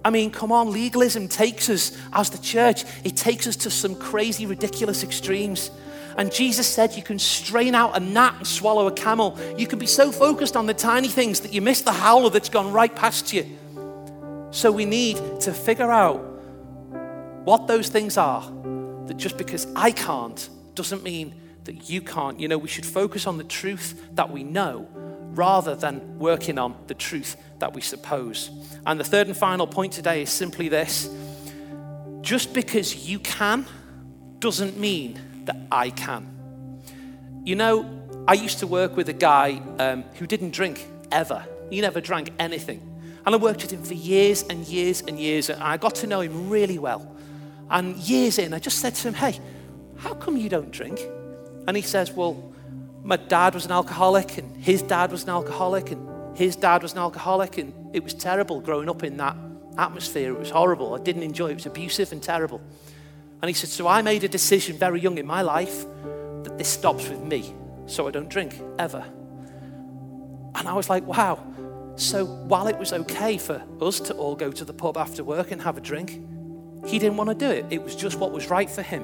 I 0.04 0.10
mean, 0.10 0.32
come 0.32 0.52
on, 0.52 0.74
legalism 0.74 1.30
takes 1.30 1.70
us 1.70 1.98
as 2.12 2.30
the 2.30 2.40
church, 2.40 2.84
it 3.06 3.16
takes 3.16 3.48
us 3.48 3.56
to 3.58 3.72
some 3.72 3.96
crazy, 3.96 4.46
ridiculous 4.46 5.02
extremes. 5.02 5.72
And 6.20 6.34
Jesus 6.34 6.68
said 6.68 6.98
you 6.98 7.02
can 7.02 7.18
strain 7.18 7.74
out 7.74 7.96
a 7.96 8.00
gnat 8.02 8.36
and 8.40 8.46
swallow 8.46 8.88
a 8.88 8.92
camel. 8.92 9.40
You 9.58 9.66
can 9.66 9.80
be 9.80 9.88
so 9.88 10.12
focused 10.12 10.58
on 10.58 10.66
the 10.66 10.74
tiny 10.74 11.08
things 11.08 11.40
that 11.40 11.54
you 11.54 11.62
miss 11.62 11.80
the 11.80 11.94
howler 11.94 12.30
that's 12.30 12.50
gone 12.50 12.74
right 12.74 12.94
past 12.94 13.32
you. 13.32 13.46
So 14.52 14.70
we 14.70 14.84
need 14.84 15.16
to 15.40 15.54
figure 15.54 15.90
out 15.90 16.18
what 17.46 17.68
those 17.68 17.88
things 17.88 18.18
are. 18.18 18.42
That 19.06 19.16
just 19.16 19.38
because 19.38 19.66
I 19.78 19.92
can't 19.92 20.50
doesn't 20.76 21.04
mean 21.04 21.36
that 21.64 21.90
you 21.90 22.02
can't. 22.02 22.38
You 22.38 22.50
know, 22.50 22.58
we 22.58 22.68
should 22.68 22.86
focus 22.86 23.26
on 23.26 23.38
the 23.38 23.46
truth 23.46 24.10
that 24.16 24.30
we 24.30 24.44
know 24.44 24.90
rather 24.92 25.74
than 25.74 26.20
working 26.20 26.60
on 26.60 26.76
the 26.88 26.96
truth 26.96 27.38
that 27.60 27.74
we 27.74 27.80
suppose. 27.80 28.52
And 28.86 29.00
the 29.00 29.06
third 29.06 29.28
and 29.28 29.38
final 29.38 29.68
point 29.68 29.94
today 29.94 30.24
is 30.24 30.30
simply 30.30 30.68
this 30.68 31.10
just 32.20 32.54
because 32.54 33.08
you 33.08 33.20
can 33.20 33.66
doesn't 34.40 34.78
mean 34.78 35.29
that 35.50 35.58
I 35.72 35.90
can. 35.90 36.28
You 37.44 37.56
know, 37.56 37.74
I 38.28 38.34
used 38.34 38.60
to 38.60 38.68
work 38.68 38.96
with 38.96 39.10
a 39.10 39.14
guy 39.14 39.60
um, 39.80 40.04
who 40.20 40.28
didn't 40.28 40.52
drink 40.52 40.86
ever. 41.12 41.44
He 41.72 41.82
never 41.82 42.00
drank 42.00 42.30
anything. 42.38 42.80
And 43.26 43.34
I 43.34 43.38
worked 43.40 43.64
with 43.64 43.72
him 43.72 43.84
for 43.84 43.96
years 43.96 44.44
and 44.44 44.68
years 44.68 45.02
and 45.02 45.20
years. 45.20 45.50
And 45.50 45.62
I 45.64 45.78
got 45.78 45.96
to 45.96 46.08
know 46.08 46.22
him 46.22 46.50
really 46.52 46.78
well. 46.78 47.16
And 47.72 47.98
years 47.98 48.38
in, 48.38 48.54
I 48.54 48.60
just 48.60 48.78
said 48.78 48.94
to 48.94 49.08
him, 49.08 49.16
Hey, 49.16 49.40
how 49.98 50.14
come 50.14 50.38
you 50.38 50.50
don't 50.50 50.70
drink? 50.70 51.00
And 51.68 51.76
he 51.76 51.82
says, 51.82 52.12
Well, 52.12 52.54
my 53.04 53.18
dad 53.18 53.56
was 53.56 53.66
an 53.66 53.72
alcoholic, 53.72 54.38
and 54.38 54.56
his 54.58 54.84
dad 54.84 55.12
was 55.12 55.24
an 55.24 55.30
alcoholic, 55.30 55.92
and 55.92 56.38
his 56.38 56.56
dad 56.56 56.84
was 56.84 56.94
an 56.94 57.00
alcoholic, 57.00 57.58
and 57.58 57.74
it 57.96 58.04
was 58.04 58.14
terrible 58.14 58.62
growing 58.62 58.88
up 58.88 59.04
in 59.04 59.18
that 59.18 59.36
atmosphere. 59.80 60.32
It 60.32 60.40
was 60.40 60.52
horrible. 60.52 60.94
I 60.94 61.00
didn't 61.00 61.24
enjoy 61.24 61.48
it. 61.48 61.52
It 61.52 61.56
was 61.56 61.66
abusive 61.66 62.12
and 62.12 62.22
terrible. 62.22 62.62
And 63.42 63.50
he 63.50 63.54
said, 63.54 63.70
So 63.70 63.88
I 63.88 64.02
made 64.02 64.24
a 64.24 64.30
decision 64.30 64.78
very 64.78 65.00
young 65.00 65.18
in 65.18 65.26
my 65.26 65.42
life 65.42 65.86
that 66.44 66.58
this 66.58 66.68
stops 66.68 67.08
with 67.08 67.22
me, 67.22 67.54
so 67.86 68.08
I 68.08 68.12
don't 68.12 68.30
drink 68.30 68.60
ever. 68.78 69.04
And 70.56 70.68
I 70.68 70.74
was 70.74 70.90
like, 70.90 71.06
Wow. 71.06 71.46
So 71.96 72.26
while 72.26 72.68
it 72.68 72.78
was 72.78 72.94
okay 72.94 73.38
for 73.38 73.62
us 73.82 74.00
to 74.02 74.14
all 74.14 74.36
go 74.36 74.52
to 74.52 74.64
the 74.64 74.74
pub 74.74 74.98
after 74.98 75.22
work 75.24 75.52
and 75.52 75.62
have 75.62 75.78
a 75.78 75.82
drink, 75.82 76.22
he 76.86 76.98
didn't 76.98 77.18
want 77.18 77.30
to 77.30 77.36
do 77.36 77.50
it. 77.50 77.66
It 77.70 77.84
was 77.84 77.96
just 77.96 78.18
what 78.18 78.32
was 78.32 78.50
right 78.50 78.70
for 78.70 78.82
him. 78.82 79.04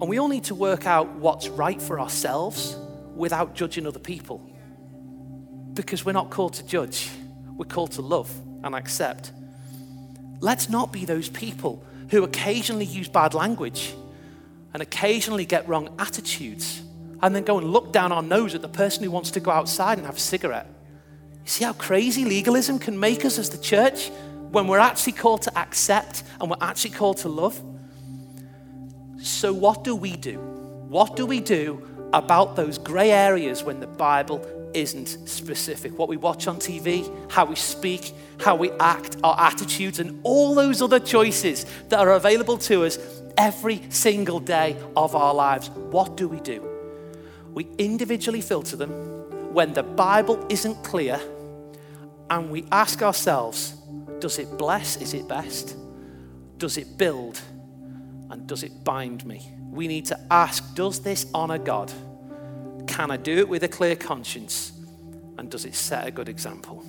And 0.00 0.08
we 0.08 0.18
all 0.18 0.28
need 0.28 0.44
to 0.44 0.54
work 0.54 0.86
out 0.86 1.16
what's 1.16 1.48
right 1.48 1.82
for 1.82 1.98
ourselves 1.98 2.76
without 3.16 3.54
judging 3.56 3.86
other 3.86 3.98
people. 3.98 4.38
Because 5.74 6.04
we're 6.04 6.12
not 6.12 6.30
called 6.30 6.54
to 6.54 6.66
judge, 6.66 7.10
we're 7.56 7.64
called 7.64 7.92
to 7.92 8.02
love 8.02 8.32
and 8.62 8.74
accept. 8.74 9.32
Let's 10.40 10.68
not 10.68 10.92
be 10.92 11.04
those 11.04 11.28
people 11.28 11.84
who 12.10 12.24
occasionally 12.24 12.84
use 12.84 13.08
bad 13.08 13.34
language 13.34 13.94
and 14.72 14.82
occasionally 14.82 15.44
get 15.44 15.68
wrong 15.68 15.94
attitudes 15.98 16.82
and 17.22 17.34
then 17.34 17.44
go 17.44 17.58
and 17.58 17.70
look 17.70 17.92
down 17.92 18.12
our 18.12 18.22
nose 18.22 18.54
at 18.54 18.62
the 18.62 18.68
person 18.68 19.02
who 19.02 19.10
wants 19.10 19.30
to 19.32 19.40
go 19.40 19.50
outside 19.50 19.98
and 19.98 20.06
have 20.06 20.16
a 20.16 20.20
cigarette. 20.20 20.66
You 21.44 21.50
see 21.50 21.64
how 21.64 21.72
crazy 21.72 22.24
legalism 22.24 22.78
can 22.78 22.98
make 22.98 23.24
us 23.24 23.38
as 23.38 23.50
the 23.50 23.58
church 23.58 24.10
when 24.50 24.66
we're 24.66 24.78
actually 24.78 25.12
called 25.12 25.42
to 25.42 25.58
accept 25.58 26.22
and 26.40 26.50
we're 26.50 26.56
actually 26.60 26.90
called 26.90 27.18
to 27.18 27.28
love? 27.28 27.60
So, 29.20 29.52
what 29.52 29.82
do 29.82 29.96
we 29.96 30.16
do? 30.16 30.38
What 30.88 31.16
do 31.16 31.26
we 31.26 31.40
do 31.40 32.08
about 32.12 32.56
those 32.56 32.78
grey 32.78 33.10
areas 33.10 33.62
when 33.62 33.80
the 33.80 33.86
Bible 33.86 34.38
isn't 34.78 35.28
specific? 35.28 35.98
What 35.98 36.08
we 36.08 36.16
watch 36.16 36.46
on 36.46 36.56
TV, 36.58 37.10
how 37.30 37.44
we 37.44 37.56
speak, 37.56 38.12
how 38.38 38.54
we 38.54 38.70
act, 38.72 39.16
our 39.24 39.38
attitudes, 39.38 39.98
and 39.98 40.20
all 40.22 40.54
those 40.54 40.80
other 40.80 41.00
choices 41.00 41.66
that 41.88 41.98
are 41.98 42.12
available 42.12 42.56
to 42.58 42.84
us 42.84 42.98
every 43.36 43.82
single 43.90 44.40
day 44.40 44.76
of 44.96 45.14
our 45.14 45.34
lives. 45.34 45.70
What 45.70 46.16
do 46.16 46.28
we 46.28 46.40
do? 46.40 46.66
We 47.52 47.66
individually 47.78 48.40
filter 48.40 48.76
them 48.76 48.90
when 49.52 49.72
the 49.72 49.82
Bible 49.82 50.46
isn't 50.48 50.84
clear 50.84 51.20
and 52.30 52.50
we 52.50 52.64
ask 52.70 53.02
ourselves 53.02 53.74
does 54.20 54.38
it 54.38 54.58
bless? 54.58 54.96
Is 54.96 55.14
it 55.14 55.28
best? 55.28 55.76
Does 56.58 56.76
it 56.76 56.98
build? 56.98 57.40
And 58.30 58.46
does 58.46 58.64
it 58.64 58.84
bind 58.84 59.24
me? 59.24 59.52
We 59.70 59.86
need 59.86 60.06
to 60.06 60.20
ask 60.30 60.74
does 60.74 61.00
this 61.00 61.26
honor 61.32 61.58
God? 61.58 61.92
Can 62.88 63.10
I 63.12 63.16
do 63.16 63.38
it 63.38 63.48
with 63.48 63.62
a 63.62 63.68
clear 63.68 63.94
conscience? 63.94 64.72
And 65.36 65.48
does 65.48 65.64
it 65.64 65.74
set 65.74 66.06
a 66.06 66.10
good 66.10 66.28
example? 66.28 66.84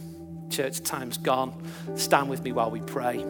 Church, 0.50 0.82
time's 0.82 1.18
gone. 1.18 1.54
Stand 1.96 2.30
with 2.30 2.42
me 2.42 2.52
while 2.52 2.72
we 2.72 2.82
pray. 2.82 3.24